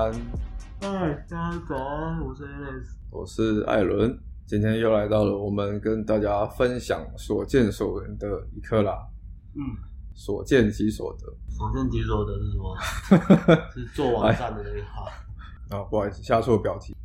[0.00, 0.12] 安。
[0.80, 4.18] 嗨，大家早安，我是 Alex，我是艾伦。
[4.46, 9.06] 今天又来到了我们跟大家分享所见所闻的一刻啦。
[9.54, 9.60] 嗯，
[10.14, 11.26] 所见即所得。
[11.50, 12.76] 所见即所得是什么？
[13.74, 15.04] 是做网站的那一行。
[15.68, 16.96] 啊，不好意思，下错标题。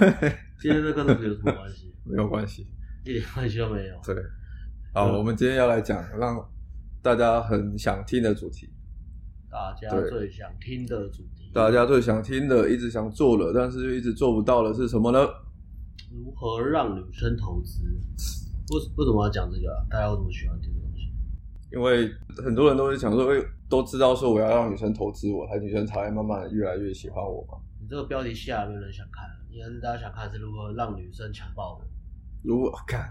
[0.60, 1.94] 今天这跟这个有什么关系？
[2.04, 2.66] 没有关系，
[3.06, 3.98] 一点关系都没有。
[4.04, 4.14] 对，
[4.92, 6.46] 好，嗯、我们今天要来讲让
[7.00, 8.70] 大家很想听的主题。
[9.50, 11.43] 大家最想听的主题。
[11.54, 15.20] 大家最想听的，一直想做的，但是又一直做不到的是什么呢？
[16.10, 17.84] 如何让女生投资？
[17.84, 19.86] 为为什么要讲这个啊？
[19.88, 21.12] 大家为什么喜欢听这个东西？
[21.70, 22.10] 因为
[22.44, 23.32] 很多人都是想说，
[23.68, 27.56] 都知道说我要让女生投资我，才女生才会慢慢的越来越喜欢我嘛。
[27.80, 31.86] 你这个标题下没有人想看，应该是大家想看是如何让女生强暴的。
[32.42, 33.08] 如何看？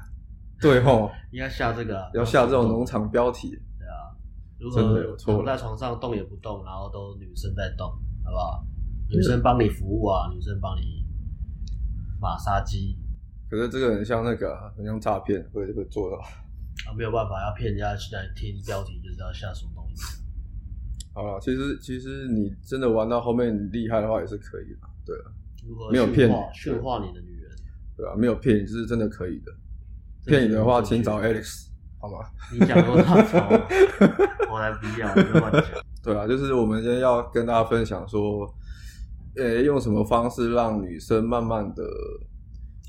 [0.60, 3.52] 对吼，应该下这个、啊，要下这种农场标题。
[3.80, 4.12] 对啊，
[4.60, 7.90] 如何躺在床上动也不动，然后都女生在动，
[8.24, 8.66] 好不好？
[9.10, 11.06] 女生帮你服务啊，女生帮你
[12.20, 12.98] 马杀鸡。
[13.50, 20.24] 可是这个很像那个、啊，很像诈骗，会会做到啊，没有办法，要骗人家进来听标题，就是要下什么东西。
[21.14, 25.32] 好了，其实其实你真的玩到后面厉害的话也是可以的，对啊，
[25.68, 27.52] 如何没有骗你，驯化你的女人，
[27.96, 29.52] 对啊，没有骗你，这是真的可以的。
[30.26, 31.68] 骗你的话，请找 Alex，
[32.04, 32.18] 好吗？
[32.52, 33.48] 你讲多大招，
[34.52, 35.64] 我来不要，你乱讲。
[36.04, 38.46] 对啊，就是我们今天要跟大家分享说，
[39.38, 41.82] 呃、欸，用什么方式让女生慢慢的。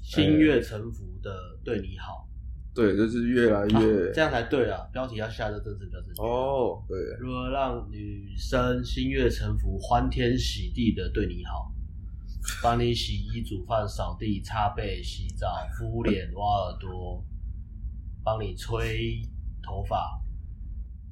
[0.02, 1.30] 心悦诚服的
[1.64, 2.28] 对你好，
[2.74, 4.80] 对，就是越来越、啊、这样才对啊！
[4.92, 11.72] 标题要下的正式标题哦，对，如何让女生心悦诚服、欢天喜地的对你好，
[12.62, 17.24] 帮你洗衣、煮饭、扫地、擦背、洗澡、敷脸、挖耳朵，
[18.25, 19.20] 帮你吹
[19.62, 20.20] 头发。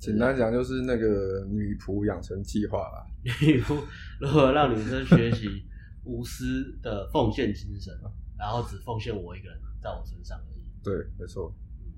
[0.01, 3.06] 简单讲就是那个女仆养成计划啦。
[3.23, 3.81] 女仆
[4.19, 5.65] 如何让女生学习
[6.05, 7.95] 无私的奉献精神？
[8.37, 10.65] 然后只奉献我一个人在我身上而已。
[10.83, 11.55] 对，没错。
[11.78, 11.93] 嗯，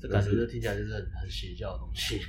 [0.00, 2.20] 这感觉就听起来就是很很邪教的东西。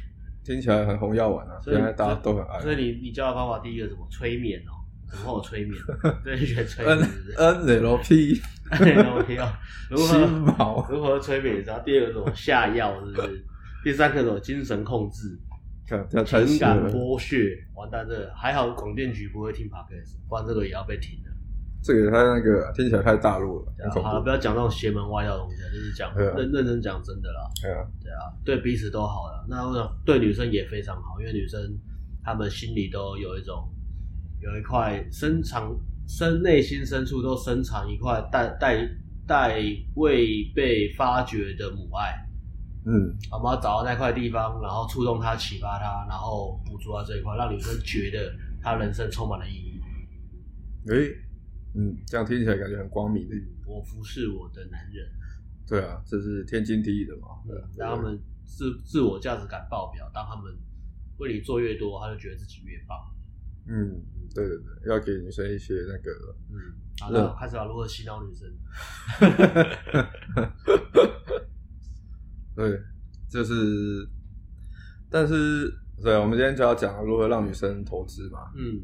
[0.44, 2.62] 听起来很红药丸啊，所以大家都很爱。
[2.62, 4.75] 所以你你教的方法，第一个什么催眠哦，
[5.08, 5.82] 怎么帮我催眠？
[6.24, 6.98] 对，学催眠。
[7.38, 9.48] N L P N L P 哦，
[9.90, 11.64] 如何如何催眠？
[11.64, 13.46] 然后第二个什么下药，是不是？
[13.84, 15.38] 第三个什么精神控制？
[16.26, 17.56] 情感剥削？
[17.76, 21.32] 完蛋，这个还好广电局不会听 Podcast，不然这个也要被停了。
[21.84, 27.42] 这个他那个听起来太大陆了，好了，不要讲那种邪门歪道的东西，就是讲认、啊、认真讲真的啦。
[27.62, 29.46] 对啊，对啊，对彼此都好了。
[29.48, 29.62] 那
[30.04, 31.62] 对女生也非常好，因为女生
[32.24, 33.72] 她们心里都有一种
[34.40, 35.76] 有一块深藏
[36.08, 38.88] 深内心深处都深藏一块待待
[39.26, 39.62] 待
[39.96, 42.14] 未被发掘的母爱。
[42.86, 48.32] 嗯，我们要找到那块地方，然后触动他，启发他，然后捕捉到这一块，让女生觉得
[48.62, 49.82] 她人生充满了意义。
[50.90, 51.16] 诶。
[51.78, 53.36] 嗯，这样听起来感觉很光明的。
[53.66, 55.06] 我服侍我的男人。
[55.68, 57.28] 对啊，这是天经地义的嘛。
[57.50, 60.56] 嗯，让他们自自我价值感爆表，当他们
[61.18, 62.98] 为你做越多，他就觉得自己越棒。
[63.68, 64.00] 嗯，
[64.36, 66.12] 对对对，要给女生一些那个。
[66.52, 66.56] 嗯，
[67.00, 68.48] 好的，开始要，如何洗脑女生？
[72.56, 72.80] 对，
[73.30, 74.08] 就是，
[75.10, 75.74] 但是，
[76.04, 78.40] 对，我们今天就要讲如何让女生投资嘛。
[78.56, 78.82] 嗯。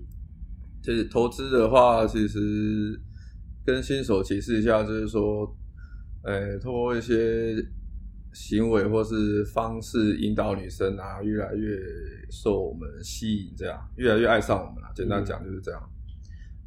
[0.84, 3.00] 其实投资的话，其实
[3.64, 5.56] 跟新手提示一下，就是说，
[6.24, 7.56] 呃，通过一些
[8.34, 11.78] 行为或是方式引导女生啊，越来越
[12.30, 14.92] 受我们吸引，这样越来越爱上我们了。
[14.96, 15.81] 简单讲就是这样。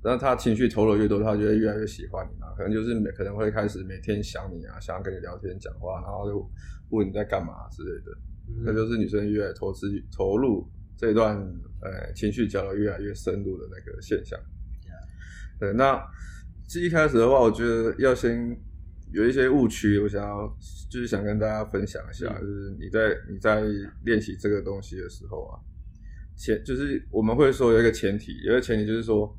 [0.02, 2.48] 然后她情绪投入越多，她就会越来越喜欢你嘛。
[2.56, 6.50] 可能就是每可能会开始每天想你啊，想要跟你聊天讲话，然后就
[6.90, 8.12] 问你在干嘛之类的。
[8.64, 10.68] 那就是女生越来越投资投入。
[10.96, 11.36] 这一段
[11.82, 14.38] 呃情绪交流越来越深入的那个现象.
[15.58, 16.00] 对，那
[16.68, 18.56] 这一开始的话，我觉得要先
[19.12, 20.56] 有一些误区，我想要
[20.94, 23.60] 就是想跟大家分享一下，嗯、就是你在你在
[24.04, 25.58] 练习这个东西的时候啊，
[26.36, 29.36] 前就是我们会说有一个前提，有一个前提就是说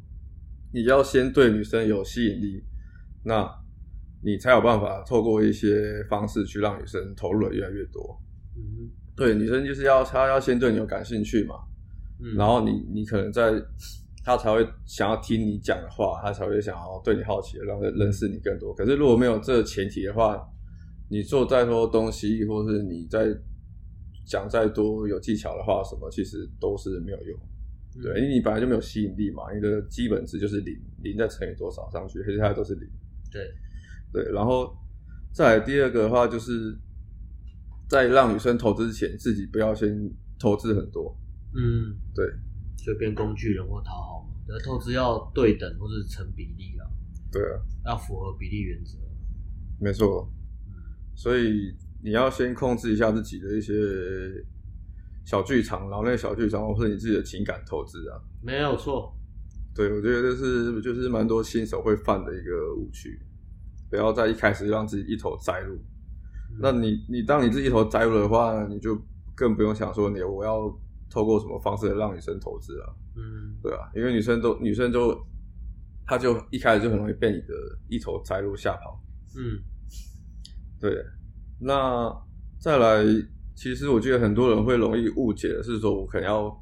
[0.73, 2.61] 你要先对女生有吸引力，
[3.23, 3.49] 那
[4.21, 8.21] 你才有办法透过一些方式去让女生投入的越来越多。
[8.57, 11.55] 嗯对，女生就是要她要先对你有感兴趣嘛，
[12.21, 13.53] 嗯，然后你你可能在
[14.25, 18.75] 她才会想要听你讲的话，她才会想要对你好奇，让她认识你更多。
[18.75, 20.45] 可是如果没有这个前提的话，
[21.09, 23.27] 你做再多东西，或是你在
[24.25, 27.39] 讲再多有技巧的话，什么其实都是没有用。
[28.01, 32.89] 对，因为你本来就没有吸引力嘛，你的基本值就是零，零再乘以多少上去，其实它都是零。
[33.31, 33.41] 对，
[34.11, 34.75] 对，然后
[35.33, 36.77] 再来第二个的话就是。
[37.87, 41.15] 在让女生投资之前，自己不要先投资很多。
[41.53, 42.25] 嗯，对，
[42.75, 44.33] 就变工具人或讨好嘛。
[44.47, 46.89] 的透支要对等或是成比例啊。
[47.31, 48.97] 对啊，要符合比例原则。
[49.79, 50.27] 没错，
[51.15, 51.73] 所以
[52.03, 53.73] 你要先控制一下自己的一些
[55.25, 58.19] 小剧场，然后那个小剧场或是你自己的情感投资啊。
[58.44, 59.12] 没有错。
[59.73, 63.19] 对，我觉得这是就是蛮多新手会犯的一个误区，
[63.89, 65.75] 不要在一开始让自己一头栽入。
[65.75, 68.97] 嗯、那你你当你自己一头栽入的话，你就
[69.35, 70.73] 更不用想说你我要
[71.09, 72.95] 透过什么方式让女生投资了。
[73.17, 75.13] 嗯，对啊，因为女生都女生都，
[76.06, 77.53] 她就一开始就很容易被你的
[77.89, 79.01] 一头栽入吓跑。
[79.35, 79.59] 嗯，
[80.80, 80.92] 对。
[81.60, 82.12] 那
[82.60, 83.04] 再来，
[83.56, 86.62] 其实我觉得很多人会容易误解的是说，我可能要。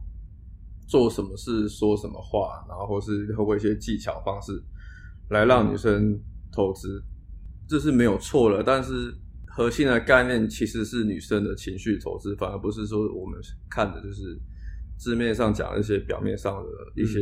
[0.86, 4.62] 做什么事，说什么话，然后或是透过一些技巧方式
[5.30, 6.19] 来让女生
[6.51, 7.01] 投资，
[7.68, 8.62] 这是没有错的。
[8.62, 9.12] 但是
[9.48, 13.39] 核心的概念其实是女生的情绪投资，反而不是说我们
[13.71, 14.38] 看的就是
[14.98, 17.19] 字面上讲一些表面上的一些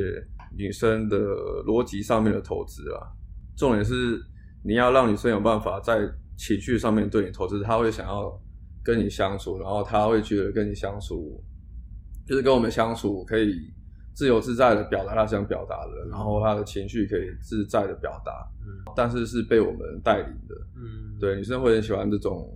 [0.57, 1.17] 女生的
[1.63, 3.07] 逻辑上面的投资啊。
[3.55, 4.19] 重点是
[4.63, 5.99] 你要让女生有办法在
[6.41, 8.41] 情绪上面对你投资，他会想要
[8.83, 11.43] 跟你相处，然后他会觉得跟你相处。
[12.23, 13.53] 就是跟我们相处，可以
[14.13, 22.47] 自由自在的表达他想表达的，然后他的情绪可以自在的表达，嗯，但是是被我们带领的，嗯，对，女生会很喜欢这种，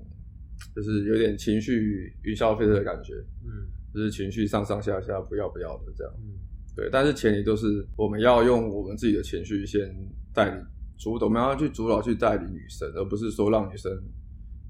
[0.74, 6.40] 就是有点情绪云霄飞车的感觉，嗯，就是情绪上上下下不要不要的这样，嗯，
[6.76, 9.94] 对，但是前提都是我们要用我们自己的情绪先
[10.34, 10.66] 带领
[10.97, 13.92] 主导，我们要去主导去带领女生，而不是说让女生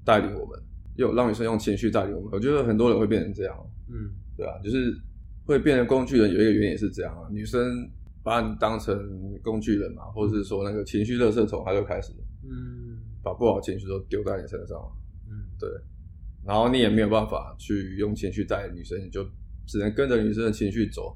[0.03, 0.59] 带领我们，
[0.95, 3.55] 又让女生用情绪带领我们，我觉得很多人会变成这样，
[3.89, 4.11] 嗯。
[4.37, 4.93] 对啊，就是
[5.45, 7.29] 会变成工具人，有一个原因也是这样啊。
[7.31, 7.89] 女生
[8.21, 8.93] 把你当成
[9.41, 12.11] 工具人嘛，或者是说那个情绪垃圾桶，她就开始，
[12.43, 14.77] 嗯，把不好的情绪都丢在你身上，
[15.29, 15.69] 嗯，对。
[16.45, 19.25] 然后你也没有办法去用情绪带女生，你就
[19.65, 21.15] 只能跟着女生的情绪走，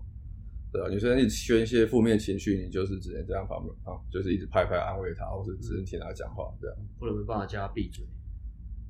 [0.72, 6.78] 对啊，女生一直宣泄负面情绪，你就是只能这样旁边啊，就是一直拍拍安慰她，或是只能听她讲话，这样。
[7.00, 8.06] 不能没办法叫她闭嘴。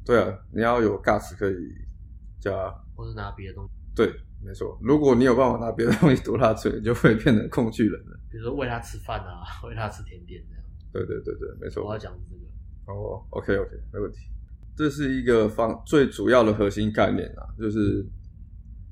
[0.06, 1.56] 对啊，你要有 guts 可以
[2.40, 3.72] 叫她，或是拿别的东西。
[3.96, 4.78] 对，没错。
[4.82, 8.20] 如果你有办法拿别的东西堵她嘴，你就会变成工具人了。
[8.30, 10.64] 比如说喂她吃饭啊， 喂她吃甜点这样。
[10.92, 11.86] 对对对对，没错。
[11.86, 12.42] 我要讲这个。
[12.88, 14.18] 哦、oh，OK OK，没问题。
[14.76, 18.04] 这是一个方最主要的核心概念啊，就是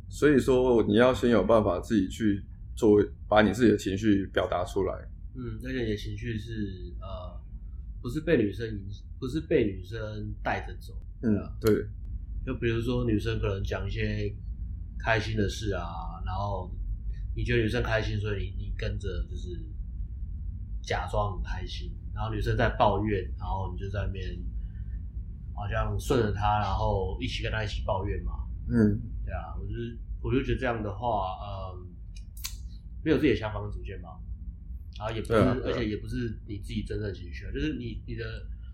[0.07, 2.44] 所以说你要先有办法自己去
[2.77, 4.94] 做，把你自己的情绪表达出来。
[5.35, 7.38] 嗯，而且你的情绪是呃，
[8.01, 8.88] 不是被女生影，
[9.19, 10.94] 不是被女生带着走。
[11.24, 11.85] 嗯，对。
[12.45, 14.33] 就比如说女生可能讲一些。
[15.00, 15.85] 开心的事啊，
[16.25, 16.75] 然后
[17.35, 19.63] 你觉得女生开心，所以你你跟着就是
[20.81, 24.38] 假装很开心，然后女生在抱怨，然后你就在那边
[25.53, 28.33] 好像顺着她，然后一起跟她一起抱怨嘛。
[28.69, 31.87] 嗯，对啊，我就是我就觉得这样的话，嗯，
[33.03, 34.09] 没有自己的想法跟主见吗，
[34.97, 38.23] 然后也不是，啊啊、而且也不是你自己真正的情绪，就是你你的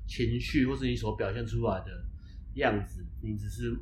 [0.08, 2.06] 情绪或是你所表现出来的
[2.56, 3.76] 样子，你只是。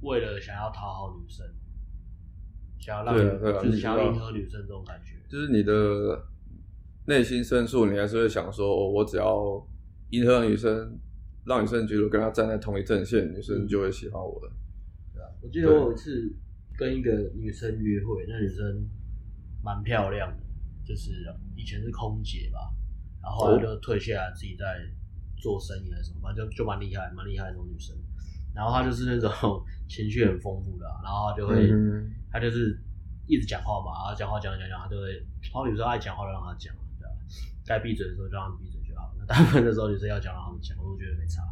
[0.00, 1.44] 为了想要讨好女生，
[2.78, 6.24] 想要让就是想要迎合女生这种感觉，就是你的
[7.06, 9.66] 内心深处，你还是会想说，哦，我只要
[10.10, 10.96] 迎合女生，
[11.44, 14.52] 让女生觉得跟她站在同一阵线，女生就会喜欢我的。
[15.12, 16.32] 对啊，我记得我有一次
[16.76, 18.88] 跟一个女生约会，那女生
[19.62, 20.42] 蛮漂亮的，
[20.84, 21.10] 就是
[21.56, 22.72] 以前是空姐吧，
[23.22, 24.64] 然后后来就退下来自己在
[25.36, 27.96] 做生意还是什么，反正就就蛮厉害，蛮厉害的那种女生。
[28.54, 29.30] 然后她就是那种
[29.88, 32.80] 情绪很丰富的，然后她就会，嗯、他就是
[33.26, 37.12] 一直讲话嘛，然后讲话讲讲讲，她就会，然后有时候爱讲话就让她讲，对吧？
[37.64, 39.12] 该闭嘴的时候就让她闭嘴就好。
[39.18, 41.42] 了大部分的时候女生要讲让他们讲，我都觉得没差。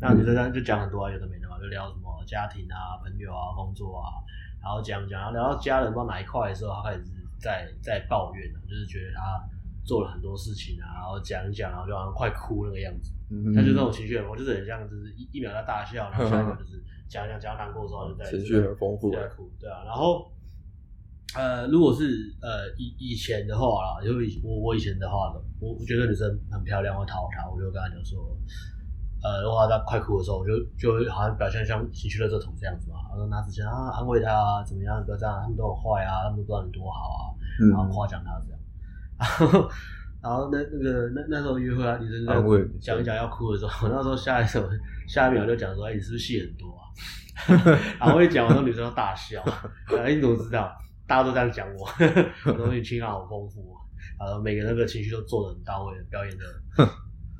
[0.00, 4.22] 那女生就讲很多啊，有的没的嘛，就聊什么家庭啊、朋友啊、工作啊，
[4.60, 7.02] 然后讲讲，然后聊到家人不知道哪一块的时候，她开始
[7.42, 9.42] 在在抱怨，就是觉得他。
[9.84, 13.10] 做了很多事情啊，然后讲一讲，然后就好像快哭那个样子。
[13.32, 16.80] 嗯，他就那种情绪很丰，就是很像，就是一一秒在大笑，然后下一秒就是
[17.10, 19.50] 讲讲讲难过的时候就在情绪很丰富，在哭。
[19.58, 20.30] 对啊，然后
[21.34, 28.22] 呃，如果是呃以以前的话啦，因为我我以前的话呢，我我觉得女生很漂亮，我讨好她，我就跟她讲说，
[29.24, 37.31] 呃，如果她在快哭的时候，我就就会好像表现像情绪垃圾桶这样子嘛，然后拿纸巾啊安慰她啊，怎么样，不要这样，他们都很坏啊，他们都不知道你多好啊，
[37.70, 38.58] 然后夸奖他这样。
[39.18, 39.70] 然后，
[40.22, 42.34] 然后那那个那那时候约会啊，女生在
[42.80, 44.68] 讲一讲要哭的时候， 那时候下一首
[45.08, 46.82] 下一秒就讲说：“哎，你是不是戏很多啊？”
[48.00, 49.42] 然后 一讲完，那女生都大笑。
[49.96, 50.72] 哎，你怎么知道？
[51.06, 51.88] 大家都这样讲我，
[52.46, 53.74] 我说你情感好丰富，
[54.18, 56.88] 然后每个那个情绪都做的很到位，表演的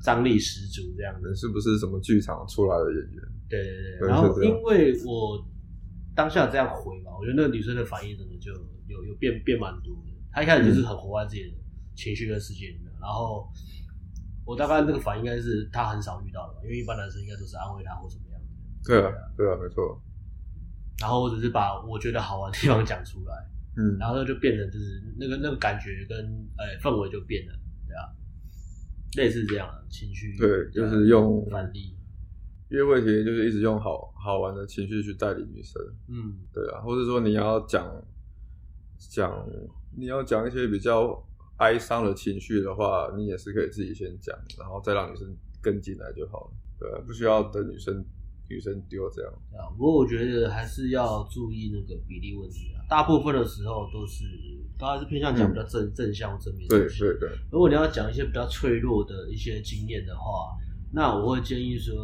[0.02, 1.34] 张力十足，这样子。
[1.34, 3.22] 是不是什么剧场出来的演员？
[3.48, 4.08] 对对对。
[4.08, 5.42] 然后因为我
[6.14, 8.52] 当下这样回嘛，我觉得那个女生的反应真的就
[8.86, 10.12] 有有变变蛮多的。
[10.32, 11.56] 他一开始就是很活在自己的。
[11.94, 12.90] 情绪跟世界里面。
[12.98, 13.46] 然后
[14.46, 18.46] 我大概那个反应应该是他很少遇到的吧，因为一般男生应该都是安慰他或怎么样的。
[18.82, 20.00] 对啊，对啊，没错。
[20.98, 23.34] 然后我只是把我觉得好玩的地方讲出来，
[23.76, 26.18] 嗯，然后就变成就是那个那个感觉跟
[26.56, 27.52] 呃、欸、氛围就变了，
[27.86, 28.08] 对啊，
[29.18, 31.94] 类似这样的情绪，对，就是用反例。
[32.68, 37.86] 约会其实就是一直用好好玩的情绪去带领女生，嗯，对啊，或者说你要讲
[39.10, 39.46] 讲
[39.96, 41.22] 你要讲一些比较
[41.58, 48.04] 哀伤的情绪的话，你也是可以自己先讲，然后再让女生跟进来就好了，对啊，不需要等女生
[48.48, 49.32] 女生丢这样。
[49.52, 54.24] 啊，不过我觉得还是要注意那个比例问题啊，大部分的时候都是
[54.78, 56.78] 都还是偏向讲比较正、嗯、正向正面的。
[56.78, 57.30] 对对对。
[57.50, 60.56] 如果你要讲一些比较脆弱的一些经验的话，
[60.92, 61.94] 那我会建议说。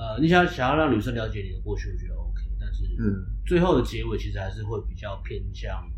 [0.00, 2.14] 呃，你想想要让女生了解你的过去，我觉得
[2.98, 5.88] 嗯，最后的结尾其实还是会比较偏向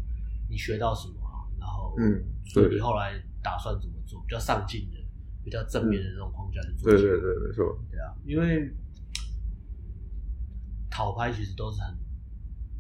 [0.49, 1.15] 你学到什么，
[1.59, 4.97] 然后，嗯，所以你后来打算怎么做，比较上进的、
[5.43, 6.93] 比较正面的这种框架去做。
[6.93, 7.79] 对对对，没错。
[7.91, 8.71] 对啊，因为
[10.91, 11.97] 讨拍其实都是很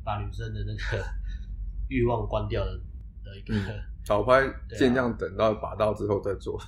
[0.05, 1.05] 把女生的那个
[1.89, 2.77] 欲望关掉的
[3.25, 3.55] 的一个
[4.05, 4.43] 讨拍，
[4.77, 6.61] 尽量等到把到之后再做。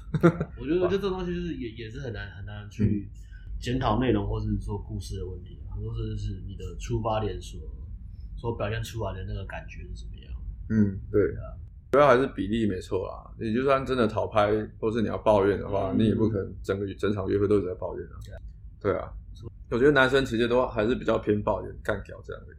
[0.59, 3.11] 我觉得，我觉得这东西就是也也是很难很难去。
[3.61, 7.61] 检讨内容或者是说故事的问题，很多时候是你的出发点所
[8.37, 10.33] 所表现出来的那个感觉是怎么样？
[10.71, 11.55] 嗯，对啊，
[11.93, 13.31] 主要还是比例没错啦。
[13.39, 18.17] 你就算真的讨拍，或是你要抱怨的话，嗯、你也不可能整个整场约会都是在抱怨啊。
[18.81, 19.13] 对啊，
[19.71, 22.55] 我觉得男生其实都还是比较偏抱怨、干屌这样的，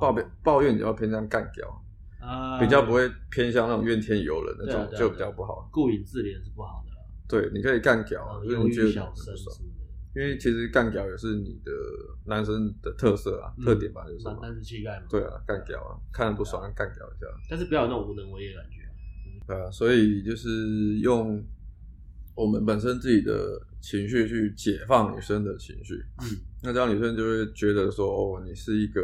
[0.00, 1.82] 抱怨抱怨比较偏向干屌
[2.20, 5.68] 啊，比较不会偏向那种怨天尤人那种，就比较不好。
[5.72, 6.92] 顾影自怜是不好的。
[7.28, 9.34] 对，你可以干屌，因为你觉得小声。
[10.14, 11.72] 因为其实干屌也是你的
[12.26, 15.06] 男生的特色啊，嗯、特点吧，就是男子气概嘛。
[15.08, 17.26] 对啊，干屌啊，看着不爽，干譙一下。
[17.48, 18.76] 但是不要有那种无能为力的感觉。
[19.46, 21.42] 对啊，所以就是用
[22.34, 25.94] 我们本身自己的情绪去解放女生的情绪。
[26.22, 26.28] 嗯，
[26.62, 29.00] 那这样女生就会觉得说，哦，你是一个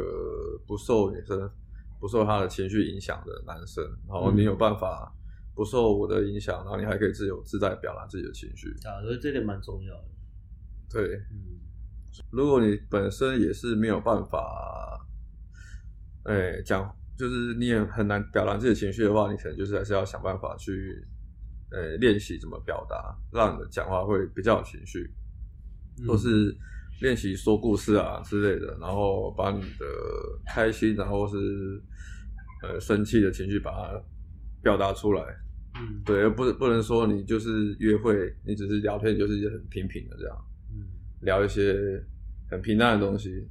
[0.67, 1.51] 不受女生
[1.99, 5.11] 不受她的情绪影响的男生，然后你有办法
[5.55, 8.69] 不受我的影响，然后你还可以自由自在表达自己的情绪。
[8.87, 10.05] 啊，所以这点蛮重要的。
[10.91, 11.61] 对，嗯，
[12.31, 15.07] 如果你本身也是没有办法，
[16.25, 21.05] 哎，讲就是你也很难表达自己的情绪的话，你可能就是还是要想办法去，
[21.71, 25.11] 呃，练习怎么表达，让你的讲话会比较有情绪，
[26.07, 26.57] 或是
[27.01, 29.87] 练习说故事啊之类的，然后把你的
[30.47, 31.37] 开心，然后是
[32.63, 34.03] 呃生气的情绪把它
[34.63, 35.23] 表达出来，
[35.75, 40.45] 嗯，对，而不是不能说你就是约会，你只是聊天，就是很平平的这样。
[41.21, 41.75] 聊一些
[42.51, 43.49] 很平淡的东西，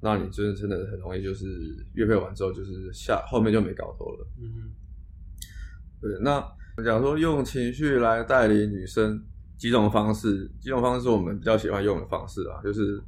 [0.00, 1.46] 那你真的真的很容易就是
[1.94, 4.26] 约会完之后就是下后面就没搞头了。
[4.38, 4.72] 嗯哼，
[6.00, 6.18] 对。
[6.20, 6.40] 那
[6.84, 9.22] 假如说用情绪来带领女生，
[9.56, 13.00] 几种方式，几种方式是我们比较喜欢用的方式啊，就是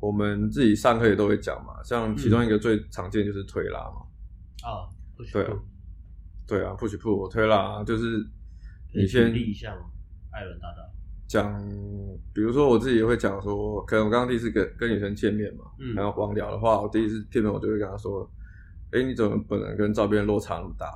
[0.00, 4.02] 我们自己上课也都会讲嘛，像其中一个最常见就是推拉嘛。
[4.62, 4.88] 啊、
[5.18, 5.56] 嗯，对啊，
[6.46, 8.24] 对啊，push pull 推拉就是
[8.94, 9.82] 你先立一下嘛，
[10.30, 10.93] 艾伦大大。
[11.26, 11.58] 讲，
[12.32, 18.28] 比如说我自己也会讲说，可能我刚刚第一次跟跟女生见面嘛，嗯，然后网聊的话，我第一次见面我就会跟她说，
[18.92, 20.86] 哎，你怎么本人跟照片落差那么大？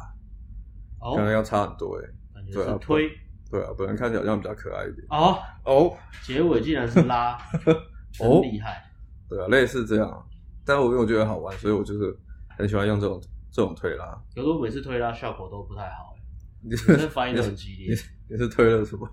[1.00, 2.08] 哦，可能要差很多哎，
[2.52, 3.08] 对啊，推，
[3.50, 5.06] 对啊，本人看起来好像比较可爱一点。
[5.10, 7.38] 哦哦，结尾竟然是拉，
[8.20, 8.82] 哦厉害。
[9.28, 10.26] 对啊，类似这样，
[10.64, 12.16] 但我因为我觉得好玩，所以我就是
[12.56, 13.20] 很喜欢用这种
[13.50, 14.06] 这种推拉。
[14.34, 16.20] 可是我每次推拉效果都不太好哎，
[16.62, 17.96] 你是反应都很激烈，
[18.28, 19.08] 你是推了什么？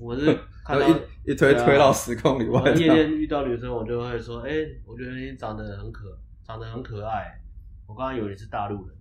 [0.00, 0.26] 我是
[0.64, 2.60] 看到 一一推推到十公里外。
[2.60, 4.50] 我夜店遇到女生，我就会说：“哎，
[4.84, 7.40] 我觉得你长得很可，长得很可爱。”
[7.86, 8.96] 我刚刚以为你是大陆人，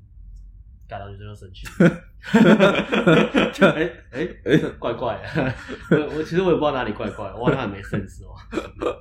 [0.88, 1.66] 感到女生就生气。
[3.64, 5.54] 哎哎哎，怪怪的。
[5.92, 8.36] 我我其实我也不知道哪里怪怪，我好像很没 sense 哦。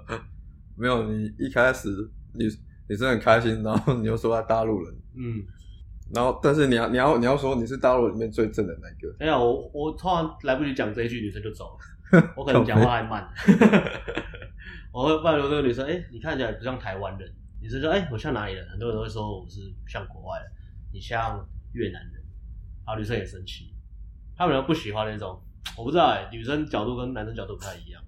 [0.77, 1.89] 没有，你一开始
[2.35, 2.47] 你
[2.89, 5.45] 你是很开心，然后你又说他大陆人，嗯。
[6.14, 9.16] 然后，但是你要你要你要说你是大陆里面最正的那个。
[9.19, 12.23] 没有，我我突然来不及讲这一句，女生就走了。
[12.37, 13.26] 我可能讲话还慢。
[14.92, 17.35] 我会拜托这个女生，哎，你看起来不像台湾人。
[17.62, 18.69] 女生说，哎，我像哪里人？
[18.69, 20.52] 很多人都会说我是像国外的，
[20.92, 21.42] 你像
[21.73, 22.23] 越南人。
[22.85, 23.73] 然后女生也生气，
[24.37, 25.40] 他们不喜欢那种，
[25.78, 28.02] 我不知道哎，女生角度跟男生角度不太一样。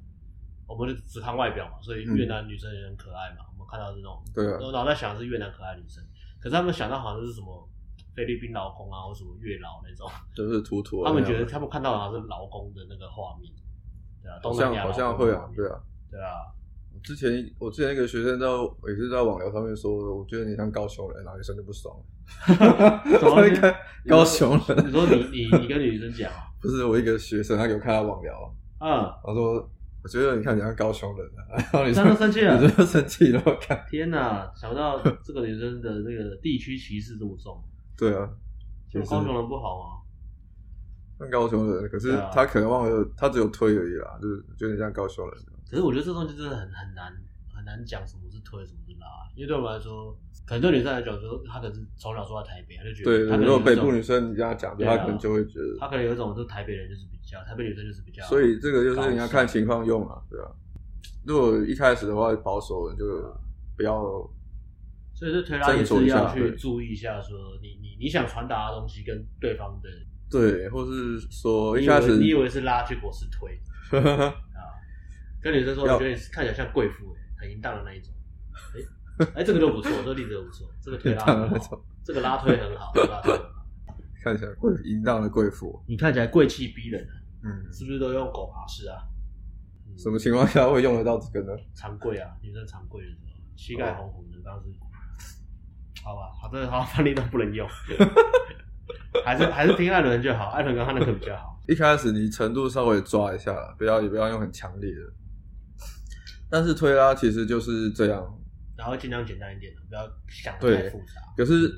[0.66, 3.46] 我们就只看外表嘛，所以越南女生也很可爱嘛。
[3.54, 6.04] 我们看到这种，对啊，我脑袋想的是越南可爱女生，
[6.38, 7.66] 可是他们想到好像是什么。
[8.14, 11.04] 菲律宾劳工啊，或什么月老那种，都是土土。
[11.04, 13.50] 他们觉得他们看到的好像是劳工的那个画面，
[14.22, 15.80] 对啊，东南亚好像会啊，对啊，
[16.10, 16.52] 对啊。
[17.02, 18.46] 之前我之前一个学生在
[18.88, 21.94] 也是在网聊上面说，我觉得你像高雄人，然后女生就不爽。
[22.46, 23.74] 怎么 一个
[24.08, 24.86] 高雄人？
[24.86, 26.48] 你说你你你跟女生讲啊？
[26.62, 29.68] 不是我一个学生，他给我看他网聊，嗯，他说
[30.02, 37.62] 我觉得你看你像高雄人，然后女生都生气了，女生生气了，我看天哪，想不到这个女生的那个地区歧视这么重。
[37.96, 38.28] 对啊，
[38.88, 39.84] 就高雄人不好吗？
[41.18, 45.34] 像高雄人，可是他可能忘了，他只有推而已啦，就是觉得你像高雄人。
[45.70, 47.12] 可是我觉得这东西真的很很难
[47.54, 50.12] 很难讲什么是推，什么是拉，因为对我们来说，
[50.44, 60.50] 可能对女生来讲，说她可能是从小住在台北，她就觉得，对，对，如果北部女生你这样讲，她可能就会觉得，她可能有一种，就台北人就是比较，台北女生就是比较，所以这个就是你要看情况用啊，对啊。
[61.24, 63.04] 如果一开始的话保守人就
[63.76, 64.02] 不要，
[65.14, 69.88] 所以这推拉也是要去注意一下，说你你你想传达的东西跟对方的。
[70.30, 73.56] 对，或是说一开始你以为是拉，结果是推
[74.02, 74.34] 啊。
[75.40, 78.12] 跟女生说，我觉得你看起来像贵妇，很淫荡的那一种。
[79.16, 83.64] 哎哎，这个就不错，这个例子就不错， 这个推拉很好，这个拉推很好，拉推很好。
[84.24, 87.06] 看起来贵淫荡的贵妇，你看起来贵气逼人，
[87.44, 88.98] 嗯，是不是都用狗爬式啊？
[89.96, 91.56] 什么情况下会用得到这个呢？
[91.74, 94.66] 长跪啊，女生长跪的时候，膝盖红红的，当时。
[96.04, 97.66] 好吧，好的，好，范例都不能用。
[99.24, 101.58] 还是还是听艾伦就好，艾伦跟他那个比较好。
[101.66, 105.00] 一开始你程度稍微抓一下，不要也不要用很强烈的。
[106.50, 108.22] 但是推拉其实就是这样，
[108.76, 111.22] 然后尽量简单一点的，不要想太复杂。
[111.36, 111.72] 可是，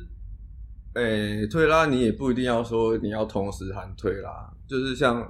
[0.95, 5.23] 诶、欸，推拉你也不一定要说你要同时喊推拉，就是像，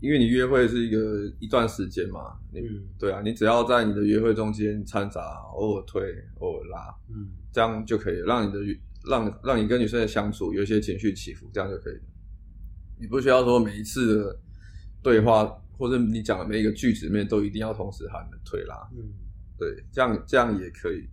[0.00, 6.02] 因为你约会是一个一段时间嘛，你、嗯、对啊，你只要在你的约会中间掺杂偶尔推
[6.40, 8.58] 偶尔拉，嗯，这样就可以让你的。
[9.08, 12.02] 让让你跟女生的相处有一些情绪起伏，这样就可以了。
[12.98, 14.40] 你不需要说每一次的
[15.00, 15.46] 对话
[15.78, 18.74] 或者你讲的每一个句子里面都一定要同时喊的推拉。
[18.96, 19.14] 嗯，
[19.56, 21.08] 对，这样这样也可以。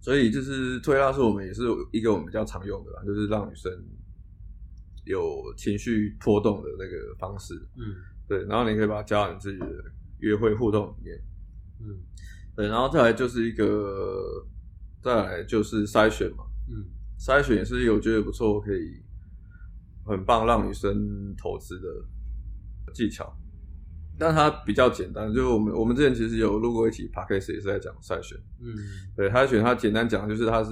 [0.00, 3.70] 所以就是推拉是我们也是一个我们比较常用的啦，就是让女生
[5.04, 7.54] 有情绪波动的那个方式。
[7.76, 7.94] 嗯，
[8.28, 9.66] 对，然后你可以把它加到你自己的
[10.18, 11.22] 约会互动里面。
[11.80, 12.00] 嗯，
[12.56, 14.46] 对，然后再来就是一个。
[15.02, 16.84] 再来就是筛选嘛，嗯，
[17.18, 19.02] 筛选也是我觉得不错，可以
[20.06, 21.88] 很棒让女生投资的
[22.94, 23.36] 技巧，
[24.16, 28.72] 但它比较简单，就是我们我们之前其实有录过一期 podcast 也是在讲筛选，嗯，
[29.16, 30.70] 对，筛选它简单讲就是它是，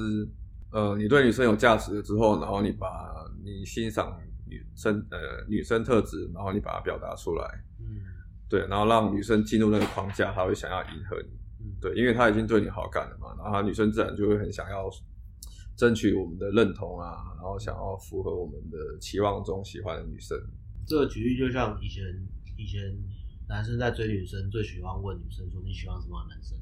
[0.72, 2.88] 呃，你对女生有价值了之后，然后你把
[3.44, 8.02] 你欣赏女生呃女生特质，然后你把它表达出来，嗯，
[8.48, 11.40] 对，然后让女生进入那个框架，她会想要迎合你。
[11.80, 14.88] 对，因为她已经对你好感了嘛，然后他女生自然就会很想要
[15.76, 20.38] 争取我们的认同啊，然后想要符合我们的期望中喜欢的女生。
[20.86, 22.04] 这个举例就像以前
[22.56, 22.80] 以前
[23.48, 26.56] 男生在追女生，最喜欢问女生说你喜欢什么男生，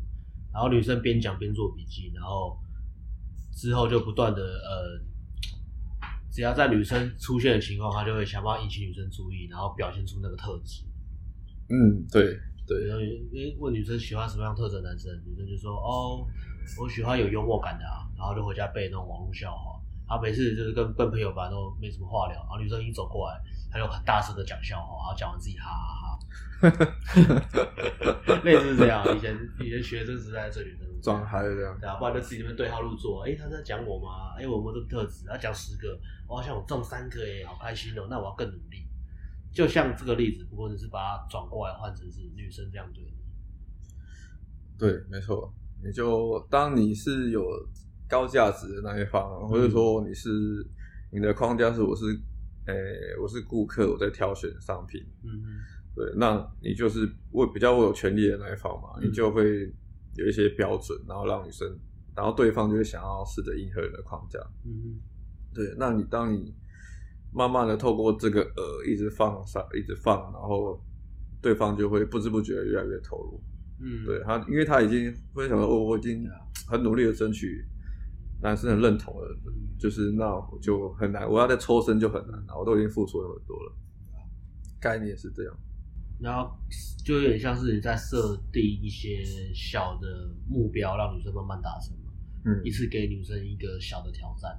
[0.53, 2.59] 然后女生边讲边做笔记，然后
[3.59, 5.03] 之后就不断的呃，
[6.31, 10.85] 只要在女生出现的情况，他就会想办法引起女生注意，然后表现出那个特质。
[11.69, 12.39] 嗯，对。
[12.69, 16.29] 对，然后诶问女生喜欢什么样特质的男生，女生就说哦，
[16.79, 19.81] 我喜欢有幽默感的啊，然后就回家背那种网络笑话。
[20.09, 23.39] 然后每次就是跟跟朋友吧都没什么话聊，然后女生一走过来，
[23.71, 26.19] 他就很大声的讲笑话，然后讲完自己哈哈哈。
[28.43, 33.23] 类似这样，以前以前学生时代追女生装嗨这样，对啊，不然就自己那边对号入座。
[33.25, 34.35] 哎，他在讲我吗？
[34.37, 35.25] 哎，我有没有这个特质？
[35.29, 38.89] 他讲十个，我好像我中三个耶，好开心哦，那我要更努力。
[39.53, 43.13] 就像这个例子，不过只是把它转过来换成是女生这样对你。
[44.79, 45.53] 对，没错。
[45.83, 47.41] 你就当你是有
[48.09, 50.31] 高价值的那一方，嗯、或者说你是
[51.13, 52.07] 你的框架是我是，
[52.67, 55.01] 诶、欸，我是顾客，我在挑选商品。
[55.23, 55.61] 嗯嗯。
[55.95, 59.73] 对，那你就是我比较我有权利的那一方嘛，嗯、你就会
[60.15, 61.69] 有一些标准，然后让女生，
[62.17, 64.39] 然后对方就会想要试着迎合你的框架。
[64.65, 65.01] 嗯嗯。
[65.55, 66.55] 对，那你当你。
[67.31, 70.83] 慢慢的透过这个呃一直放上一直放，然后
[71.43, 73.39] 对方就会不知不觉越来越投入。
[73.83, 76.27] 嗯，对他，因为他已经会想说，哦，我已经
[76.67, 77.63] 很努力的争取
[78.41, 83.73] 男生很认同了，嗯、就是那我就很难，我要再抽身就很难了，我都已经付出了很多了。
[84.81, 85.59] 概念是这样，
[86.21, 86.57] 然后
[87.05, 92.13] 就有点像是你在设定一些小的目标，让女生慢慢达成嘛。
[92.45, 94.57] 嗯，一次给女生一个小的挑战。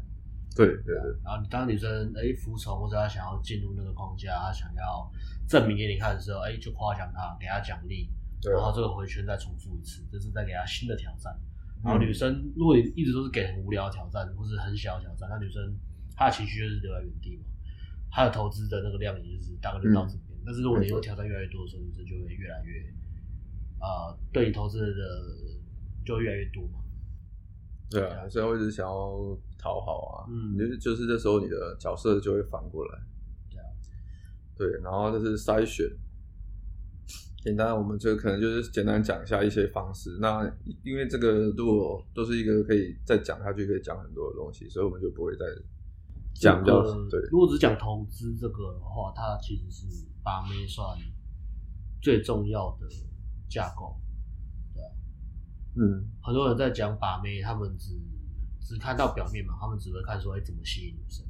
[0.55, 5.09] 对对对，然后你当女生哎服从，或者她想要进入那个框架，她想要
[5.47, 8.09] 证明给你看的时候，哎就夸奖她，给她奖励，
[8.41, 11.39] 对然后这个回圈再重复一次，这是再给她新的挑战。
[11.83, 15.77] 然后女生如果你一直都是给很无聊的挑战，或是很小的挑战，那女生
[16.15, 17.43] 她的情绪就是留在原地嘛，
[18.11, 20.37] 她的投资的那个量也就是大概就到这边。
[20.37, 22.93] 嗯、但是如果你用挑战越来越多的时候，女生就会越来越
[23.79, 24.93] 呃，对你投资的
[26.05, 26.79] 就越来越多嘛。
[27.89, 32.99] 对啊，所以我一直想要讨好啊，嗯，就是就是这时候你的角色就会反过来。
[33.49, 33.65] 对啊，
[34.55, 35.87] 对，然后就是筛选。
[37.41, 40.17] 简单，我们就可能就是简单讲一下一些方式。
[40.19, 40.43] 那
[40.83, 45.45] 因为这个如果都是一个可以再讲下去，可以讲很多的东西，所以我们就不会再
[46.33, 46.83] 讲掉。
[46.83, 50.97] 这个、对，如果只讲投资这个的话，它其实是把妹算
[52.01, 52.87] 最重要的
[53.49, 53.97] 架构。
[54.73, 54.91] 对啊，
[55.77, 57.95] 嗯，很多人在讲把妹，他们只
[58.59, 61.25] 只看到表面嘛，他们只会看说，哎，怎么吸引女生。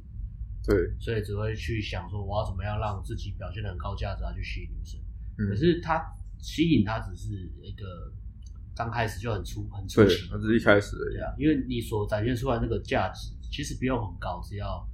[0.66, 5.00] 对，所以只会去想说，我要怎么样让自己表现的很高价值啊，去吸引女生。
[5.48, 6.02] 可是他
[6.38, 7.84] 吸引他只是一个
[8.74, 11.14] 刚开始就很粗很粗，对，他只是一开始而已。
[11.14, 14.86] 对啊，因为你所展现出来那个价值其实不用很高，只要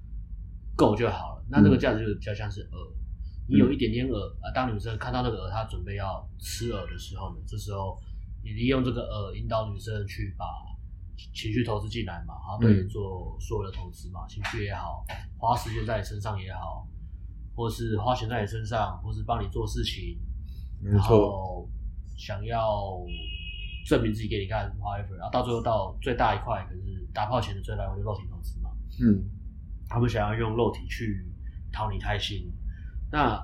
[0.76, 1.44] 够就好了。
[1.48, 2.92] 那那个价值就比较像是饵，
[3.48, 4.50] 你有一点点饵啊。
[4.54, 7.96] 当女生看到那个饵，她准备要吃饵的时候呢，这时候
[8.42, 10.44] 你利用这个饵引导女生去把
[11.32, 15.04] 情绪投资进来嘛，然后对你做所有的投资嘛，情绪也好，
[15.38, 16.88] 花时间在你身上也好，
[17.54, 20.18] 或是花钱在你身上，或是帮你做事情。
[20.82, 21.68] 然后
[22.16, 23.02] 想要
[23.86, 28.70] 证明自己给你看，whatever，然后到最后到最大一块，可是打炮前的最大一块就肉体投资嘛。
[29.00, 29.24] 嗯，
[29.88, 31.26] 他们想要用肉体去
[31.72, 32.52] 讨你开心，
[33.10, 33.40] 那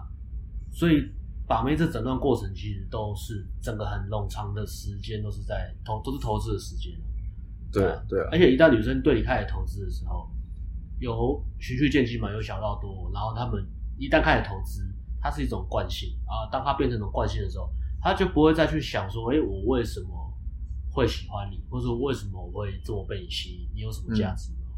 [0.71, 1.03] 所以
[1.47, 6.93] 把妹这整段过程其实都是整个很冗长的时间，都是在投，都是投资的时间。
[7.73, 10.31] 对对啊，而且一旦女生对你开始投资的时候，
[10.99, 13.65] 由循序渐进嘛，由小到多，然后他们
[13.99, 14.89] 一旦开始投资。
[15.23, 20.09] 它是一种惯性啊，当它变成一种惯性的时候，他就不会再去想说，哎、欸，我为什么
[20.91, 23.71] 会喜欢你，或者说为什么我会这么被你吸引？
[23.73, 24.75] 你有什么价值吗？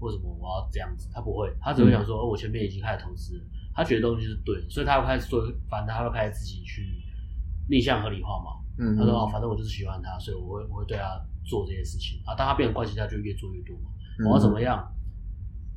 [0.00, 1.10] 为、嗯、什么我要这样子？
[1.12, 3.38] 他不会，他只会想说，哦、嗯，我前面已经开始投资，
[3.74, 7.04] 他觉得东西是对的，所以他会开始做，反正他会开始自己去
[7.68, 8.64] 逆向合理化嘛。
[8.78, 12.34] 嗯，他说，哦，反正我就是喜欢他，所以我会我会对他做这些事情啊。
[12.34, 13.90] 当他变成惯性，他就越做越多嘛。
[14.26, 14.90] 我要怎么样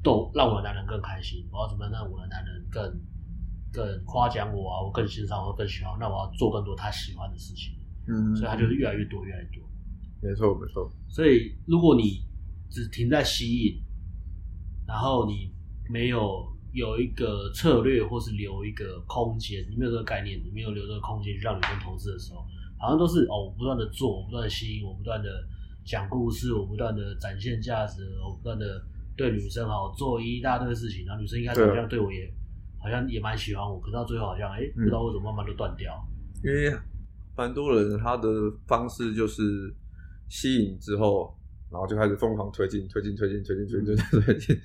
[0.01, 1.45] 逗让我的男人更开心？
[1.51, 2.83] 我要怎么样让我的男人更？
[3.77, 7.75] 更夸奖我啊，我更欣赏，我更喜欢，那我要做更多他喜欢的事情。
[8.07, 9.61] 嗯，所以他就是越来越多，越来越多。
[10.23, 10.91] 没错，没错。
[11.07, 12.23] 所以如果你
[12.71, 13.79] 只停在吸引，
[14.87, 15.53] 然后你
[15.91, 22.43] 没有有一个策略，或是留一个空间，你没有这个概念，你没有留这个空间去让女生投资的时候，
[22.79, 25.29] 好像都是哦，我不断的做，我不断的吸引，我不断的
[25.85, 28.81] 讲故事，我不断的展现价值，我不断的
[29.15, 32.33] 对女生好做一大堆事情，然后女生一开始这样对我也。
[32.79, 35.93] 好像也蛮喜欢我，可是到最后好像哎、欸，不知道为什么慢慢都断掉。
[36.43, 36.71] 因为
[37.35, 38.29] 蛮多人他的
[38.67, 39.73] 方式就是
[40.29, 41.35] 吸引之后，
[41.71, 44.55] 然后就开始疯狂推进、推进、推进、推进、推进、推进。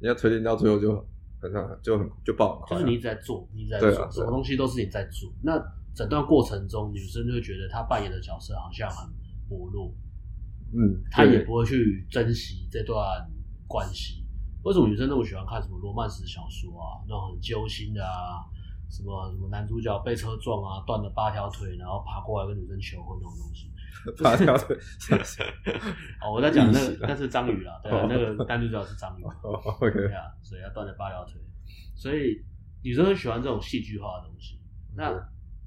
[0.00, 0.94] 你要推进到最后就
[1.40, 2.78] 很很就很就爆很快。
[2.78, 5.32] 就是你一直在做，你一直在做，啊啊、什么东西都是你在做。
[5.42, 5.58] 那
[5.94, 9.08] 整段过程中，女生就会觉得她扮演的角色好像很
[9.48, 9.94] 薄弱，
[10.72, 12.98] 嗯，她也不会去珍惜这段
[13.68, 14.23] 关系。
[14.64, 17.04] 为什么女生那么喜欢看什么罗曼史小说啊？
[17.06, 18.40] 那种很揪心的啊，
[18.90, 23.70] 什么什么男主角被车撞啊，断了八条腿，然后爬过来跟女生求婚那种东西。
[24.22, 24.76] 八条腿。
[26.20, 29.22] 哦，我在讲那个，那是章鱼啦，对啊，那个男主角是章鱼。
[29.92, 31.34] 对啊，所以要断了八条腿。
[31.94, 32.42] 所以
[32.82, 34.58] 女生很喜欢这种戏剧化的东西。
[34.96, 35.12] 那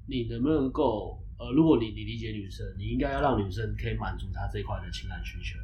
[0.06, 5.58] 你能不能够呃，如果你你理解女生，你应该要让女生可以满足她这一块的情感需求，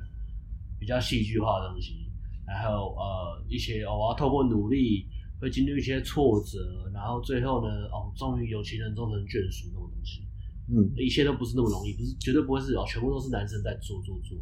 [0.79, 2.03] 比较戏剧化的东西。
[2.46, 5.07] 然后呃一些哦，我要透过努力，
[5.40, 6.59] 会经历一些挫折，
[6.92, 10.26] 然后最后呢，哦，终于有情人终成眷属那种东西，
[10.68, 14.38] 嗯，一切都不是那么容易，不是绝对不会是哦，全部都是男生在做做做，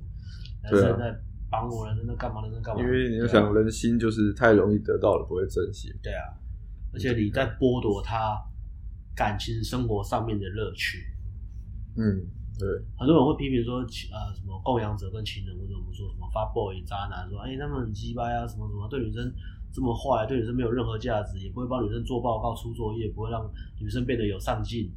[0.62, 1.14] 男生在
[1.50, 2.82] 帮我，男生在干嘛，男生干嘛？
[2.82, 5.92] 因为你要想，人心就是太容易得到了，不会珍惜。
[6.02, 6.24] 对啊，
[6.92, 8.36] 而且你在剥夺他
[9.14, 11.04] 感情生活上面的乐趣，
[11.96, 12.26] 嗯。
[12.62, 19.34] 对，很多人会批评说，呃，什么供养者跟情人，或者我们说什么发 boy 渣男，说，哎、欸，他们很鸡掰啊，什么什么，对女生
[19.72, 24.88] 这么坏，对女生没有任何价值，也不会帮女生做报告、出作业，不会让女生变得有上进，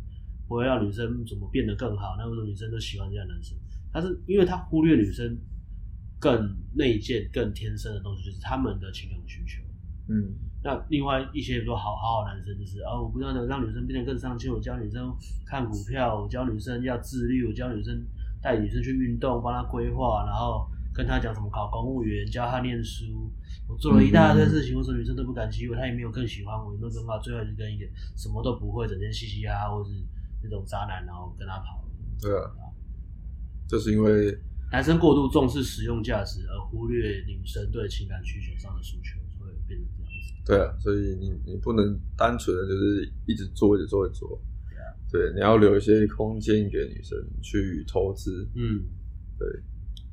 [0.48, 2.16] 不会让女生怎么变得更好。
[2.20, 3.58] 那为什么女生都喜欢这样男生？
[3.92, 5.36] 但是因为他忽略女生
[6.20, 9.64] 更内建、更天生的东西，就是他们的情感需求。
[10.14, 10.36] 嗯。
[10.66, 18.04] 那另外一些说好好好男生就是啊，我不断的让女生变得更上进，我教女生看股票，我教女生要自律，我教女生
[18.42, 23.32] 带女生去运动，帮她规划，然后跟她讲怎么考公务员，教她念书，
[23.68, 27.86] 我做了一大堆事情，为什么女生都不敢欺负，她也没有更喜欢我，也没有更好，最后就跟一个
[28.18, 29.92] 什么都不会，整天嘻嘻哈哈，或是
[30.42, 31.86] 那种渣男，然后跟她跑。
[32.20, 32.50] 对啊，
[33.68, 34.36] 这是因为
[34.72, 39.95] 男生过度重视实用价值，而忽略女生对情感需求上的诉求，所以变成这样子。
[40.46, 44.40] 对啊，所以你你不能单纯的就是一直做一直做一直做，
[45.12, 48.48] 对你要留一些空间给女生去投资。
[48.56, 48.84] 嗯，
[49.40, 49.48] 对，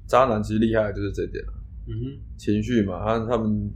[0.06, 1.52] 渣男其实厉害的就是这点了。
[1.86, 3.70] 嗯哼，情绪嘛，他他们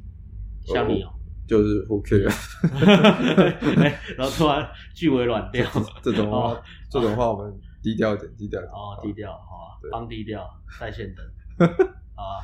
[0.64, 1.12] 像你哦，
[1.46, 2.24] 就是不 care，
[4.16, 5.68] 然后突然句尾软掉，
[6.02, 8.72] 这种话，这种话我们低调一点，低调一点。
[8.72, 10.48] 哦，低调，好啊，帮低调，
[10.80, 11.66] 在线等，
[12.14, 12.40] 啊，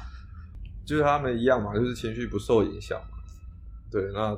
[0.85, 3.22] 就是他们一样嘛，就是情绪不受影响嘛。
[3.93, 4.37] 对，那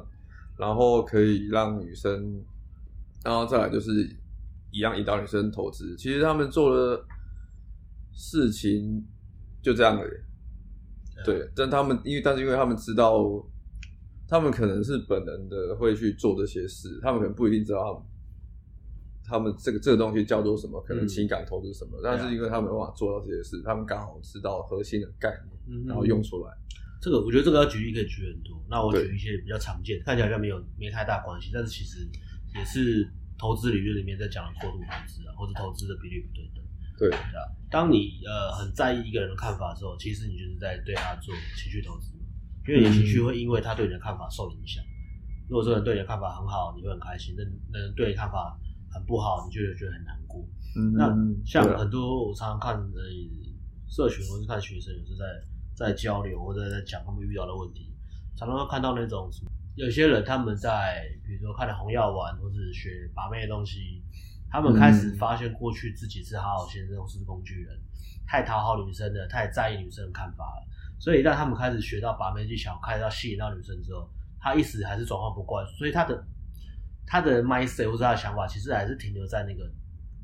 [0.59, 2.45] 然后可以让女生，
[3.25, 3.93] 然后再来就是
[4.71, 5.97] 一样引导女生投资。
[5.97, 7.03] 其实他们做的
[8.13, 9.03] 事情
[9.63, 11.25] 就这样而已。
[11.25, 13.25] 对，但他们因为，但是因为他们知道，
[14.27, 18.05] 他们可能是本能的会去做这些事，他们可能不一定知道
[19.25, 25.31] 他们，这个这个东西叫做什么，可能情感投资什么，嗯、但是因为他们没办法做到这些事，他们刚好知道核心的概
[25.67, 26.53] 念，然后用出来。
[27.05, 31.99] 这个我觉得这个要举例可以举很多，那我举一些比较常见，看起来好像没有没太大关系，但是其实
[32.57, 36.65] 也是投资理论里面在讲的过度投资啊，或者投资的比例不对等。
[36.97, 42.09] 对，对啊，当你呃很在意一个人的看法的时候，其实你就是在对他做情绪投资，
[42.67, 44.83] 因为你的情绪会因为他对你的看法受影响。
[45.47, 48.59] 如果这个人对你的看法很好，你会很开心；那那人对你看法
[48.91, 50.41] 很不好，你就会觉得很难过。
[50.75, 51.13] 嗯，那
[51.45, 53.01] 像很多我常常看呃
[53.93, 55.25] 社群或是看学生，有时在
[55.75, 57.95] 在交流或者在讲他们遇到的问题，
[58.37, 64.03] 常常会看到那种什么，有些人他们在比如说看了红药丸或是学把妹的东西。
[64.51, 67.77] 他们开始发现，过去自己是好好先生或是工具人，
[68.25, 70.67] 太讨好女生了，太在意女生的看法了。
[71.01, 74.09] 所以，当他们开始学到把妹技巧，开始要吸引到女生之后，
[74.39, 75.69] 他一时还是转换不过来。
[75.73, 76.25] 所以，他的
[77.05, 79.69] 他的 mindset 或者他的想法，其实还是停留在那个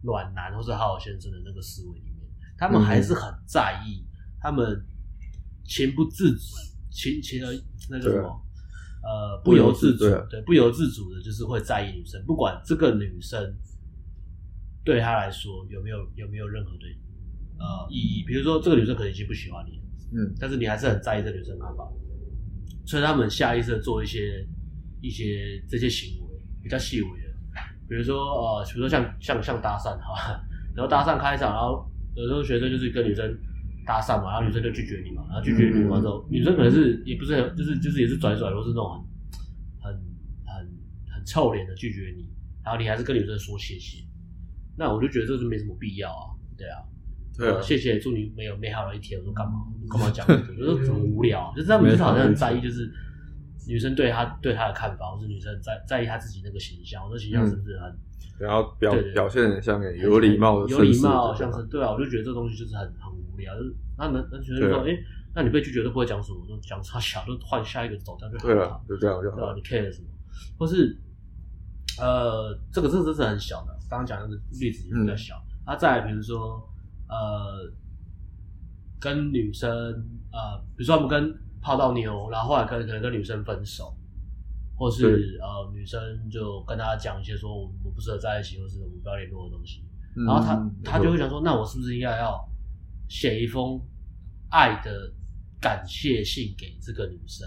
[0.05, 2.31] 暖男或是好好先生的那个思维里面。
[2.57, 4.07] 他们还是很在意，
[4.41, 4.81] 他们
[5.64, 6.40] 情不自主，
[6.90, 7.53] 情情而
[7.90, 8.42] 那个什么，
[9.03, 13.55] 呃，不由自主，对，不由自主的，就是会在意女生，不管这个女生。
[14.83, 16.79] 对他来说有没有有没有任何的
[17.59, 18.25] 呃意义？
[18.27, 21.87] 比如说这个女生可能已经不喜欢你了，嗯，但是你还是很在意这个女生的看法，
[22.87, 24.42] 所以他们下意识的做一些
[25.03, 27.27] 一些这些行为比较细微的，
[27.87, 30.42] 比如说呃，比如说像像像搭讪哈，
[30.75, 33.38] 然后搭讪开场，然后有时候学生就是跟女生
[33.87, 39.05] 搭讪嘛，然后女生就拒绝你嘛，然后拒绝你完之后，女生可能是也不是很就是就是也是拽拽，或是那种
[39.81, 39.95] 很很
[40.47, 40.66] 很
[41.14, 42.27] 很臭脸的拒绝你，
[42.64, 44.05] 然后你还是跟女生说谢谢。
[44.77, 46.79] 那我就觉得这是没什么必要啊，对啊，
[47.37, 49.19] 对啊，谢谢，祝你没有美好的一天。
[49.21, 49.61] 我说干嘛？
[49.90, 50.27] 干嘛讲？
[50.27, 51.53] 我说怎么无聊？
[51.55, 52.90] 就是他们就是好像很在意，就是
[53.69, 57.03] 女生对他对他的看法，或是女生在在意他自己那个形象。
[57.05, 57.95] 我说形象是不是很？
[58.38, 61.93] 然后表表现很像有礼貌的，有礼貌像是对啊。
[61.93, 63.57] 我就觉得这东西就是很很无聊。
[63.57, 64.96] 就是那男男学生说，哎，
[65.35, 66.38] 那你被拒绝都不会讲什么？
[66.40, 68.81] 我说讲差小，就换下一个走掉就好了。
[68.88, 69.55] 就这样就好了。
[69.55, 70.09] 你 care 什么？
[70.59, 70.96] 或是
[71.98, 73.79] 呃，这个这这是很小的。
[73.90, 74.29] 刚刚讲的
[74.61, 75.35] 例子也比较小，
[75.66, 76.62] 他、嗯啊、再来比如说，
[77.09, 77.68] 呃，
[79.00, 79.68] 跟女生，
[80.33, 83.92] 呃，比如说我们跟泡到妞，然后后来可能可能跟女生分手，
[84.76, 86.00] 或是呃女生
[86.31, 89.85] 就跟他讲一些说我们不适合在一起，或是我们不要联络的东西，
[90.16, 92.48] 嗯、然后他他就会想说，嗯、那我是不是应该要
[93.11, 93.79] 写一封
[94.51, 95.12] 爱的
[95.61, 97.46] 感谢信给这个女生？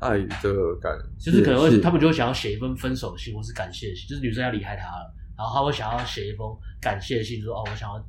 [0.00, 8.04] 爱的感，就是可能会他们就会想要写一封分手信，或是感谢信，就是女生要离开他了，然后他会想要写一封感谢信，说哦，我想要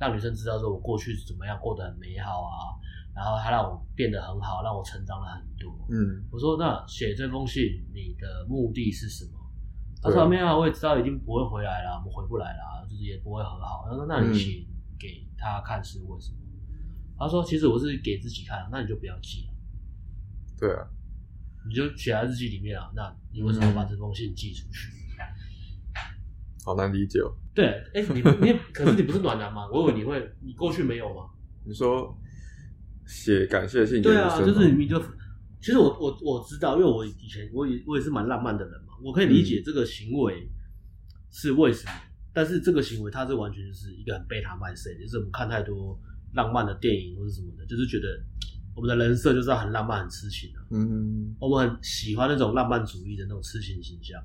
[0.00, 2.72] 让女生知道说我过去是怎么样过得很美好啊，
[3.14, 5.70] 然后他让我变得很好，让我成长了很多。
[5.90, 9.32] 嗯，我说那写这封信你的目的是什么？
[10.00, 13.84] 他说没有啊，我也知道已经不会回来了，我们回不来了，就是也不会和好。
[13.90, 14.64] 他说那你写
[14.98, 16.38] 给他看是为什么？
[17.18, 19.54] 他说其实我是给自己看，那你就不要寄了。
[20.58, 20.88] 对啊。
[21.66, 22.90] 你就写在日记里面啊？
[22.94, 24.90] 那你为什么把这封信寄出去？
[26.64, 27.32] 好难理解哦。
[27.54, 29.66] 对，哎、欸，你你可是你不是暖男吗？
[29.72, 31.30] 我以为你会，你过去没有吗？
[31.64, 32.14] 你说
[33.06, 34.02] 写感谢信？
[34.02, 35.00] 对啊，就是你就
[35.60, 40.46] 其实我我我知道，因为我以前我也我也是蛮浪漫的人嘛，我可以理解这个行为
[41.30, 45.98] 是为什么，嗯、但是这个行为它是完全就是一个很贝塔麦色，就是我们看太多
[46.34, 48.08] 浪漫的电影或者什么的，就是觉得。
[48.76, 50.58] 我们的人设就是要很浪漫、很痴情的。
[50.72, 54.20] 嗯哼，我们很喜欢那种浪漫主义的那种痴情形象，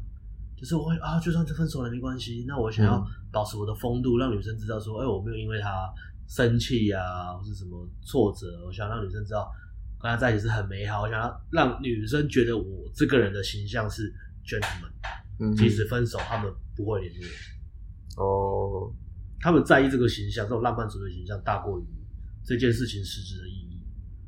[0.57, 2.99] 就是我会啊，就算是分手了没关系，那我想要
[3.31, 5.87] 保持我的风度，让女生知道说，哎、欸，我没有因为他
[6.27, 9.47] 生气啊，或是什么挫折，我想让女生知道
[10.01, 14.11] 跟她在一起是很美好，我想要让女生觉得我这个人的形象是
[14.43, 14.89] gentleman，
[15.39, 17.27] 嗯，即使分手他们不会联络。
[18.17, 18.93] 哦，
[19.39, 21.83] 他们在意这个形象，这种浪漫主义的形象大过于
[22.43, 23.79] 这件事情实质的意义。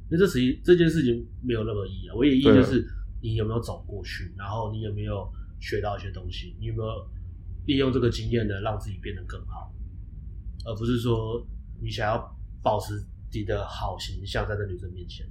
[0.10, 2.86] 那这实际这件事情没有任何意义啊，唯一意义就是
[3.22, 6.90] 你有没有走过去，然后你有没有学到一些东西，你有没有
[7.66, 9.74] 利用这个经验呢，让自己变得更好，
[10.66, 11.46] 而不是说
[11.82, 12.94] 你想要保持
[13.34, 15.26] 你的好形象在这女生面前。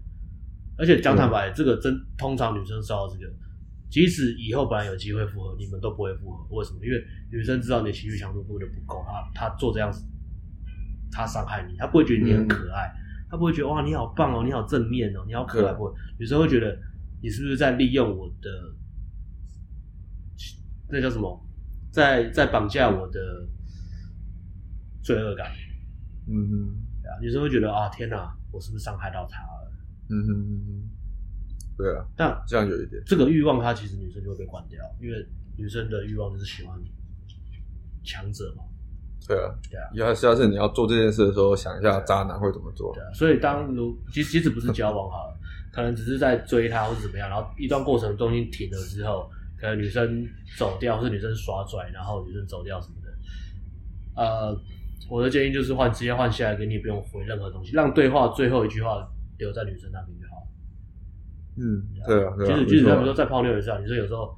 [0.79, 3.31] 而且讲坦白，嗯、这个真通常女生知道这个，
[3.91, 6.57] 即使以后本来有机会复合，你们都不会复合。
[6.57, 6.79] 为什么？
[6.85, 10.07] 因为女生知道你的情绪强度根本就不够，她她做这样子，
[11.11, 12.89] 她伤害你，她不会觉得你很可爱，
[13.29, 15.75] 她、嗯、不会觉得哇你好棒哦，你好正面哦，你好可爱。
[15.75, 16.79] 不会，女生会觉得
[17.21, 18.49] 你是不是在利用我的，
[20.89, 21.47] 那叫什么？
[21.91, 23.49] 在在绑架我的
[25.03, 25.51] 罪恶感。
[26.29, 29.41] 嗯哼，对啊，女生会觉得啊天哪，我是不是伤害到她？
[30.09, 30.90] 嗯哼嗯哼，
[31.81, 36.79] 对啊，但这样有一点，这个欲望，它其实女生就会被关掉，因为女生的欲望就是喜欢
[38.05, 38.65] 强者嘛。
[39.27, 42.93] 对啊，对啊，要是要是你要做这件事的时候，想一下渣男会怎么做。
[42.95, 45.39] 对啊，所以当如即即使不是交往好了，
[45.73, 54.21] 可能只是在追他或者怎么样，然后一段过程东西停了之后，可能女生走掉，或是女生耍拽，然后女生走掉什么的。
[54.21, 54.61] 呃，
[55.09, 59.09] 我的建议就是换直接换下一个，你也不用回任何东西，让对话最后一句话。
[59.41, 60.47] 留在女生那边就好。
[61.61, 62.33] 嗯，对啊。
[62.47, 63.79] 其实，其实他们说在泡妞也是啊。
[63.79, 64.35] 女生有时候，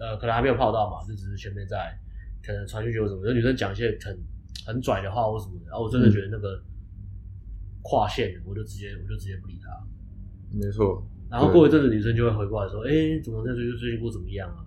[0.00, 1.96] 呃，可能还没有泡到嘛，就只是前面在
[2.42, 3.26] 可能传讯息或什么。
[3.26, 4.18] 有女生讲一些很
[4.66, 6.60] 很拽的话或什么的，然后我真的觉得那个
[7.82, 9.70] 跨线，我就直接我就直接不理他。
[10.58, 11.06] 没错。
[11.30, 14.64] 然后过一阵子，女生就会回过来说：“哎，怎么在最近最近过怎么样啊？”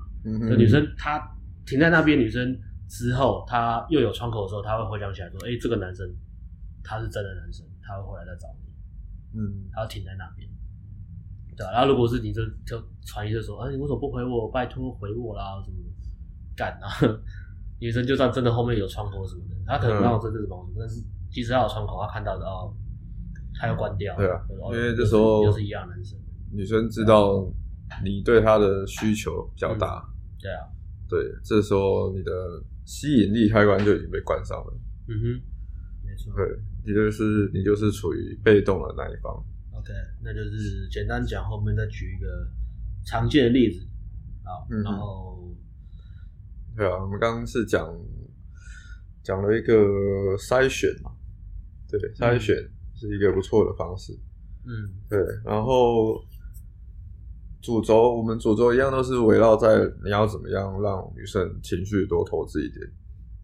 [0.55, 1.19] 女生她
[1.65, 2.55] 停在那边，女生
[2.87, 6.07] 之后她又有窗口的时候，她会回想起来说：“哎，这个男生
[6.83, 8.71] 他是真的男生，他会回来再找你。”
[9.39, 10.47] 嗯，他要停在那边，
[11.61, 14.49] 对啊，然后如果是你就就传一个说，啊，你为什么不回我？
[14.49, 15.77] 拜托回我啦，什么
[16.55, 16.89] 干啊？
[17.79, 22.73] 女生就算真的后面有窗口什么的，她可能让我这这种，但是即使她有窗口，她看到的哦，
[23.59, 24.15] 她要关掉。
[24.15, 26.17] 对啊，因为这时候又是一样男生，
[26.51, 27.47] 女生知道
[28.03, 30.03] 你对她的需求比较大，
[30.39, 30.65] 对啊，
[31.07, 32.31] 对，这时候你的
[32.85, 34.73] 吸引力开关就已经被关上了。
[35.07, 35.41] 嗯哼，
[36.05, 36.33] 没错。
[36.35, 36.59] 对。
[36.83, 39.31] 你就是你就是处于被动的那一方。
[39.81, 39.91] OK，
[40.23, 42.47] 那就是简单讲，后面再举一个
[43.03, 43.83] 常见的例子
[44.43, 44.61] 啊。
[44.69, 45.51] 嗯、然后，
[46.77, 47.91] 对啊，我们刚刚是讲
[49.23, 49.73] 讲了一个
[50.37, 51.11] 筛选嘛，
[51.89, 52.55] 对，筛选
[52.93, 54.13] 是一个不错的方式。
[54.65, 55.19] 嗯，对。
[55.43, 56.23] 然后
[57.59, 62.87] 主轴，我们主轴一样都是围绕在你要怎么样让女生情绪多投资一点。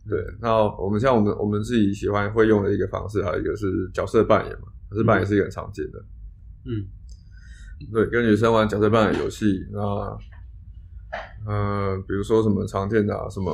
[0.08, 6.00] 对，那我们像我们我们自己喜欢会用的一个方式，还有一个是角色扮演嘛，角色扮演是一个很常见的。
[6.00, 6.06] 嗯，
[7.92, 9.80] 对，跟女生玩角色扮演游戏，那
[11.46, 13.54] 嗯、呃，比如说什么常见的啊，什么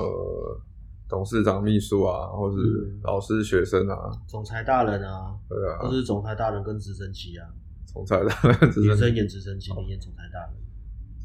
[1.08, 7.48] 董事长、秘书啊，或是老师、学生啊，总裁大人啊，对啊，或是总裁大人跟直升机啊，
[7.86, 10.56] 总裁大人，女生演直升机，你演总裁大人，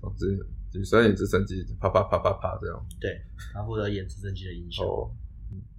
[0.01, 0.38] 总之。
[0.74, 2.87] 女生演直升机，啪啪啪啪啪这样。
[3.01, 3.11] 对，
[3.55, 4.85] 他负责演直升机的英雄。
[4.85, 5.11] 哦，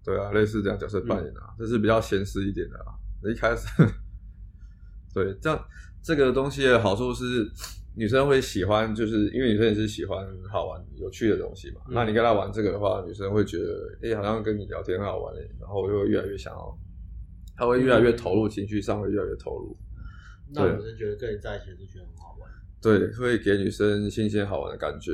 [0.04, 2.98] 对啊，类似这样角色扮演啊，这、嗯、是比较闲适一点的啊。
[3.24, 3.68] 一开始，
[5.14, 5.64] 对，这样
[6.02, 7.50] 这个东西的好处是，
[7.96, 11.82] 女生会喜欢，就是因为女生也是喜欢好玩、有趣的东西嘛。
[11.88, 16.78] 嗯、那你跟她玩这个的话，女生会觉得，哎、欸，好像跟你聊天很好玩诶，然后又会越来越想要，
[17.58, 19.78] 她会越来越投入，嗯、情绪上会越来越投入。
[20.52, 22.50] 那女生觉得跟你在一起就觉得很好玩。
[22.82, 25.12] 对，会给女生新鲜好玩的感觉，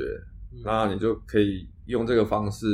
[0.52, 2.66] 嗯、那你就可以用这个方式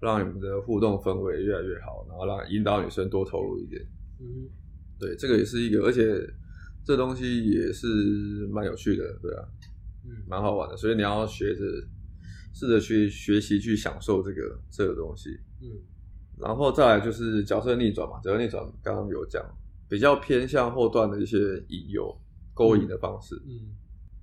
[0.00, 3.82] 让你们的互动氛围越来越好，然后让引导女生多投入一点。
[4.20, 4.46] 嗯，
[5.00, 6.04] 对，这个也是一个，而且
[6.88, 7.86] 这东西也是
[8.50, 9.44] 蛮有趣的，对啊，
[10.06, 11.60] 嗯，蛮好玩的，所以你要学着
[12.54, 15.38] 试着去学习去享受这个这个东西。
[15.60, 15.68] 嗯，
[16.38, 19.44] 然后再来就是角色逆转嘛，角色逆转刚刚有讲，
[19.86, 21.36] 比较偏向后段的一些
[21.68, 22.18] 引诱、
[22.54, 23.36] 勾引的方式。
[23.44, 23.52] 嗯。
[23.52, 23.74] 嗯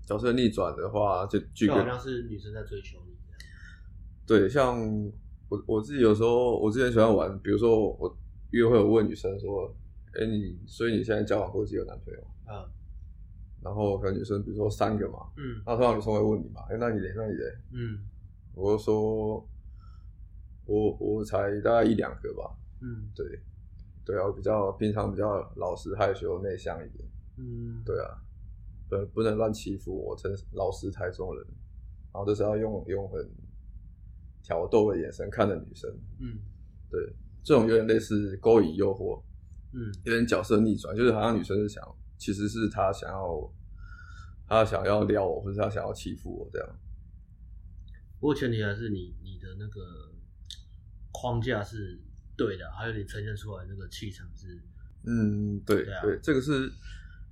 [0.08, 3.16] 角色逆转的话，就就好像是女生在追求你。
[4.28, 4.80] 对，像
[5.50, 8.16] 我我自己有时候，我之前喜欢玩，比如说我
[8.52, 9.76] 约会，我问女生说
[10.20, 12.70] ：“哎、欸，你所以你现在交往过几个男朋友？”嗯。
[13.62, 15.62] 然后可能女生比如说三个嘛，嗯。
[15.66, 17.14] 那通常女生会问你嘛：“哎、欸，那你嘞？
[17.16, 18.00] 那你嘞？”嗯。
[18.54, 19.48] 我就说，
[20.66, 22.56] 我我才大概一两个吧。
[22.82, 23.10] 嗯。
[23.16, 23.26] 对，
[24.06, 27.08] 对啊，我比较平常比较老实害羞内向一点。
[27.38, 27.82] 嗯。
[27.86, 28.22] 对啊。
[28.88, 31.46] 不不能乱欺负我，真老实台中人。
[32.14, 33.30] 然后就是要用用很
[34.42, 35.90] 挑逗的眼神看着女生。
[36.20, 36.38] 嗯，
[36.90, 37.02] 对，
[37.44, 39.22] 这种有点类似勾引诱惑。
[39.76, 41.84] 嗯，有点角色逆转，就是好像女生是想，
[42.18, 43.54] 其实是她想要，
[44.48, 46.68] 她想要撩我，或者她想要欺负我这样。
[48.20, 49.82] 不过前提还是你你的那个
[51.12, 52.00] 框架是
[52.38, 54.60] 对的，还有你呈现出来那个气场是。
[55.06, 56.72] 嗯，对对啊，对，这个是。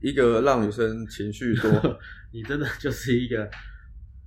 [0.01, 1.71] 一个让女生情绪多，
[2.33, 3.49] 你真的就是一个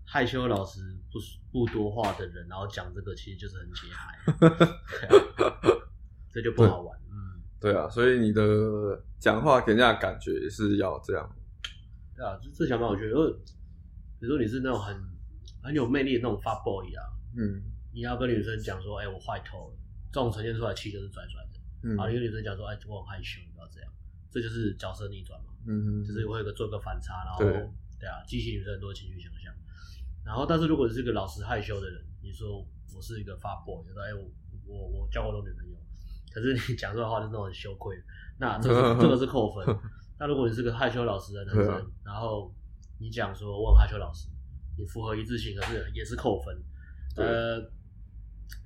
[0.07, 0.81] 害羞老实
[1.13, 1.19] 不
[1.53, 4.19] 不多话的人，然后讲这个其实就是很解嗨，
[6.33, 6.96] 这就不好玩。
[7.57, 11.37] 嗯，对啊，所以你的讲话给人家的感觉也是要这样。
[12.15, 13.31] 对啊，这这想法我觉得，
[14.19, 14.97] 比如说你是那种很
[15.63, 17.03] 很有魅力的那种 fuck boy 啊，
[17.37, 19.77] 嗯，你要跟女生讲说，哎、欸，我坏透了，
[20.13, 21.61] 这种呈现出来气就是拽拽的。
[21.83, 23.93] 嗯，啊，你跟女生讲说，哎、欸，我很害羞，不要这样，
[24.31, 25.53] 这就是角色逆转嘛。
[25.67, 27.53] 嗯哼，就是会有个做个反差，然后对，
[27.99, 29.53] 对啊，激起女生很多情绪想象。
[30.25, 34.31] 然后，但是如果你是个老实害羞的人，你说我是一个 fuck boy，你说哎、欸，我
[34.67, 35.77] 我我交过多女朋友，
[36.37, 37.97] 可是你讲出来的话就是那种很羞愧，
[38.39, 39.65] 那这个 这个是扣分。
[40.19, 42.55] 那如果你是个害羞老实的男生，啊、然后
[43.01, 44.29] 你讲说我很害羞老实，
[44.77, 46.55] 你符合一致性，可是也是扣分。
[47.17, 47.57] 呃，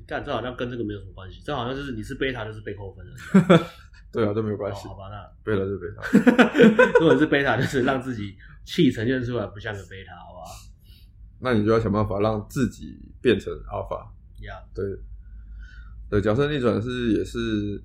[0.00, 3.14] 你看这好像跟这个没有什么关系，这好像就是你是贝塔就是被扣分了。
[4.12, 4.88] 对啊，都没有关系。
[4.88, 6.98] 好吧，那贝塔就贝塔。
[6.98, 10.50] 如果是贝塔，就是让自己气呈现出来不像个贝塔，好吧？
[11.38, 14.12] 那你就要想办法让自己变成阿尔法。
[14.40, 14.84] 呀，对，
[16.10, 17.82] 对，角色逆转是也是。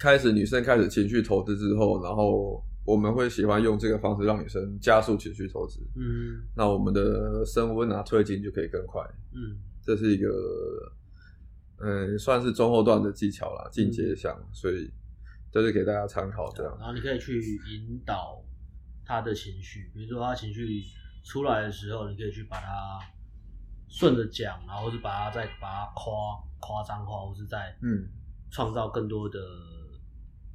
[0.00, 5.80] 开始女生开始情绪投资之后，然后我们会喜欢用这个方式让女生加速情绪投资。
[5.96, 9.02] 嗯，那我们的升温啊、推进就可以更快。
[9.34, 10.28] 嗯，这是一个，
[11.78, 14.88] 嗯，算是中后段的技巧啦，进阶项，嗯、所以
[15.50, 16.76] 这是给大家参考这样。
[16.78, 18.40] 然后你可以去引导
[19.04, 20.80] 他的情绪，比如说他情绪
[21.24, 23.00] 出来的时候，你可以去把它
[23.88, 26.12] 顺着讲，然后是把它再把它夸
[26.58, 28.08] 夸张化，或是在嗯
[28.50, 29.38] 创造更多的。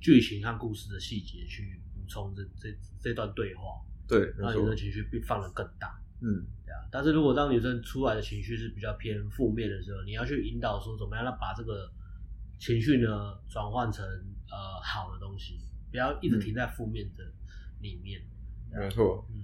[0.04, 3.64] 剧情和故事的细节去补充这这这段对话，
[4.06, 6.84] 对，让女生情绪被放得更大，嗯，对啊。
[6.92, 11.90] 但是如果当女生出来的情绪是比较偏负面的时候，你要去引导说怎么样让把这个
[12.60, 14.06] 情绪呢转换成
[14.52, 15.58] 呃好的东西，
[15.90, 17.24] 不要一直停在负面的
[17.80, 18.22] 里面。
[18.74, 19.42] 嗯、没错，嗯。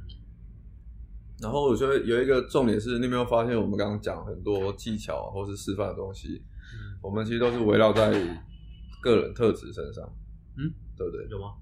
[1.41, 6.49] 然后我觉得有一个重点是，你有没有发现我们刚刚讲很多技巧或是示范的东西，嗯，
[7.02, 8.12] 我们其实都是围绕在
[9.02, 10.04] 个人特质身上。
[10.58, 11.28] 嗯，对不对？
[11.30, 11.54] 有吗？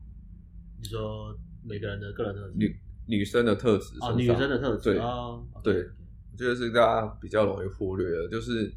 [0.79, 5.89] 你说每个人的个人特质，女女生的特质哦，女生的特质，对、哦、对，okay.
[6.31, 8.73] 我觉得是大家比较容易忽略的，就是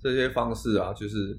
[0.00, 1.38] 这些方式啊，就是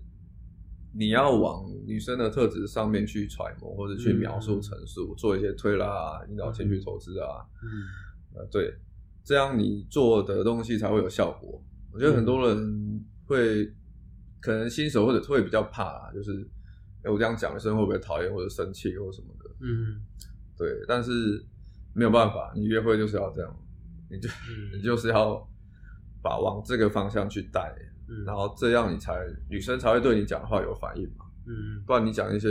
[0.94, 8.74] 你要往女生的特质上面去揣摩，或者去描述、陈述，嗯、做一些推拉啊，引导情绪投资啊，嗯，呃，对，
[9.24, 11.62] 这样你做的东西才会有效果。
[11.92, 13.76] 我觉得很多人会、嗯、
[14.46, 16.48] 可能新手或者会比较怕、啊，就是。
[17.04, 19.48] 欸、我这样讲，女生会不会讨厌或者生气或什么的？
[19.62, 20.02] 嗯，
[20.58, 21.40] 对，但是
[21.94, 23.60] 没有办法，你约会就是要这样，
[24.10, 25.48] 你就、嗯、你就是要
[26.24, 27.72] 把往这个方向去带，
[28.10, 29.14] 嗯，然后这样你才
[29.48, 32.50] 女生才会对你讲话有反应嘛，嗯，不然你讲一些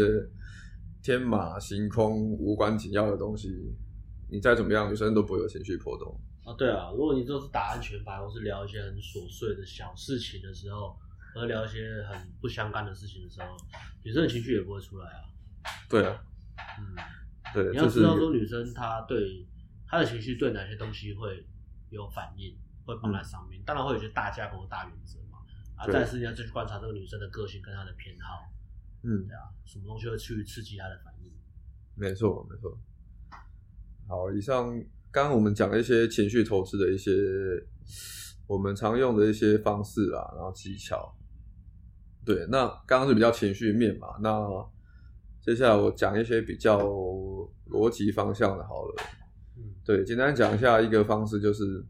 [1.02, 3.74] 天马行空、无关紧要的东西，
[4.30, 6.16] 你再怎么样，女生都不会有情绪波动。
[6.44, 10.96] 啊，对啊，如果你都是打安全牌，或是聊一些很琐碎的小事情的时候。
[11.34, 13.48] 和聊一些很不相干的事情的时候，
[14.04, 15.20] 女生的情绪也不会出来啊。
[15.88, 16.24] 对啊，
[16.78, 16.94] 嗯，
[17.52, 19.44] 对，你要知道说女生她对
[19.86, 21.44] 她的情绪对哪些东西会
[21.90, 22.56] 有反应，
[22.86, 23.60] 会放在上面。
[23.60, 25.38] 嗯、当然会有些大架构、大原则嘛。
[25.74, 28.48] 啊，但是你要再去观察这个女生的个性跟她的偏好。
[29.02, 31.32] 嗯，对啊，什么东西会去刺激她的反应？
[31.96, 32.78] 没错，没错。
[34.06, 34.70] 好，以上
[35.10, 37.10] 刚刚我们讲了一些情绪投资的一些
[38.46, 41.16] 我们常用的一些方式啦，然后技巧。
[42.24, 44.66] 对，那刚刚是比较情绪面嘛，那
[45.42, 46.78] 接下来我讲一些比较
[47.68, 48.94] 逻辑方向的，好了。
[49.56, 51.84] 嗯，对，简单讲一下一个方式，就是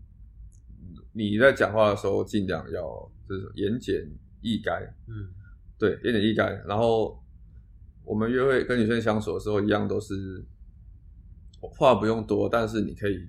[1.12, 4.04] 你在讲话的时候尽量要就是言简
[4.40, 4.84] 意赅。
[5.06, 5.30] 嗯，
[5.78, 6.64] 对，言简意赅。
[6.66, 7.22] 然后
[8.04, 10.44] 我们约会跟女生相处的时候，一样都是
[11.60, 13.28] 话不用多，但是你可以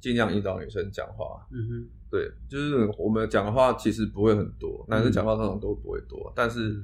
[0.00, 1.44] 尽量引导女生讲话。
[1.50, 1.88] 嗯哼。
[2.08, 6.80] 对，就是我们讲的话其实不会很多，男生讲话通常都不会多，但是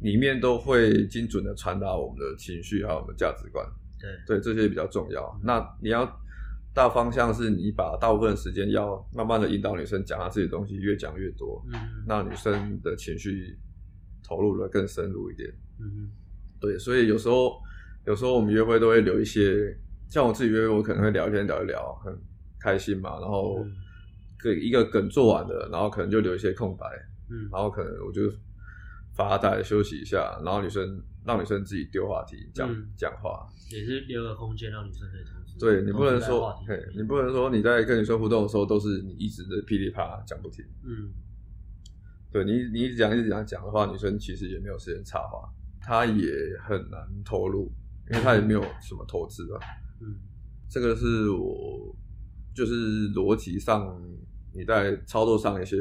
[0.00, 3.64] 里面都会精准的传达我们的情绪还有我们的价值观。
[4.00, 5.38] 对，对，这些比较重要。
[5.44, 6.10] 那你要
[6.74, 13.58] 大方向是你把大部分时间要慢慢的引导女生讲她自己的东西，越讲越多，嗯，那女生的情绪
[14.26, 15.48] 投入的更深入一点。
[15.78, 16.10] 嗯，
[16.58, 17.60] 对，所以有时候
[18.06, 19.76] 有时候我们约会都会留一些，
[20.08, 22.18] 像我自己约会，我可能会聊天聊一聊，很
[22.58, 23.58] 开心嘛，然后。
[23.62, 23.72] 嗯
[24.50, 26.86] 一个梗做完了，然后可能就留一些空白，
[27.30, 28.22] 嗯，然后可能我就
[29.14, 35.58] 发呆休息一下，然后女生让女生自己丢话题讲讲、嗯、话，也是留个空间让女生可以同时。
[35.58, 41.12] 对，你不能说，嘿，你不能说你在跟女生互动的时候都是你一直的噼里啪啦讲不停，嗯，
[42.32, 45.48] 对你你一直讲一直讲讲的话，女生其实也没有时间插话，
[45.80, 47.70] 她也很难投入，
[48.10, 49.60] 因为她也没有什么投资啊，
[50.00, 50.16] 嗯，
[50.68, 51.94] 这个是我。
[52.54, 53.98] 就是逻辑上
[54.54, 55.76] 你在操作上一些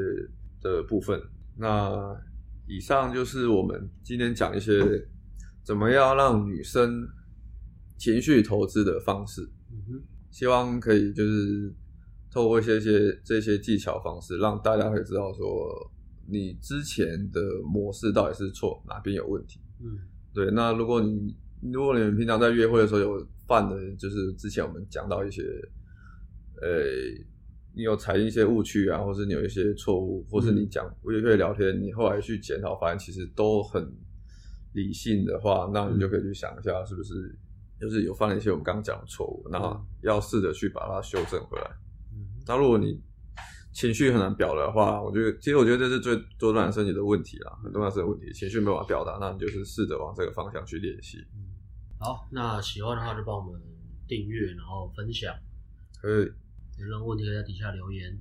[0.62, 1.22] 的部分。
[1.58, 2.16] 那
[2.68, 4.82] 以上就是我们今天讲一些
[5.64, 7.08] 怎么样让女生
[7.98, 9.42] 情绪投资的方式。
[9.72, 10.02] 嗯哼，
[10.32, 11.74] 希望可以就是
[12.32, 15.92] 透过一些些这些技巧方式，让大家可以知道说
[16.28, 19.60] 你之前的模式到底是错，哪边有问题。
[19.82, 20.00] 嗯，
[20.34, 20.50] 对。
[20.52, 21.36] 那如果你
[21.72, 25.44] 如果你们平常在约会的时候有犯的，就是之前我们讲到一些，
[26.62, 27.26] 呃、欸，
[27.74, 33.92] 你有踩一些误区啊，或是你有一些错误，或是你讲我也可以聊天，你后来去检讨，发现其实都很
[34.74, 37.38] 理性的话，那你就可以去想一下，是不是
[37.80, 41.72] 就是有犯了一些我们刚刚讲的错误，那要试着去把它修正回来。
[42.48, 43.02] 那如果你
[43.72, 51.20] 情绪很难表达的话，我觉得其实我觉得这是最多男生的问题啦，很多男生的问题，情绪没有办法表达，那你就是试着往这个方向去练习。
[51.98, 53.62] 好，那喜欢的话就帮我们
[54.08, 55.34] 订阅，然后分享。
[56.02, 56.32] 可以，
[56.82, 58.18] 有任何问题可以在底下留言。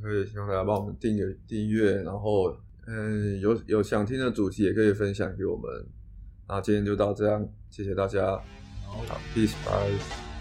[0.00, 2.56] 可以，希望大家帮我们订阅订阅，然后
[2.86, 5.70] 嗯，有有想听的主题也可以分享给我们。
[6.48, 8.36] 那今天就到这样，谢谢大家。
[8.86, 10.33] 好，好，peace，bye。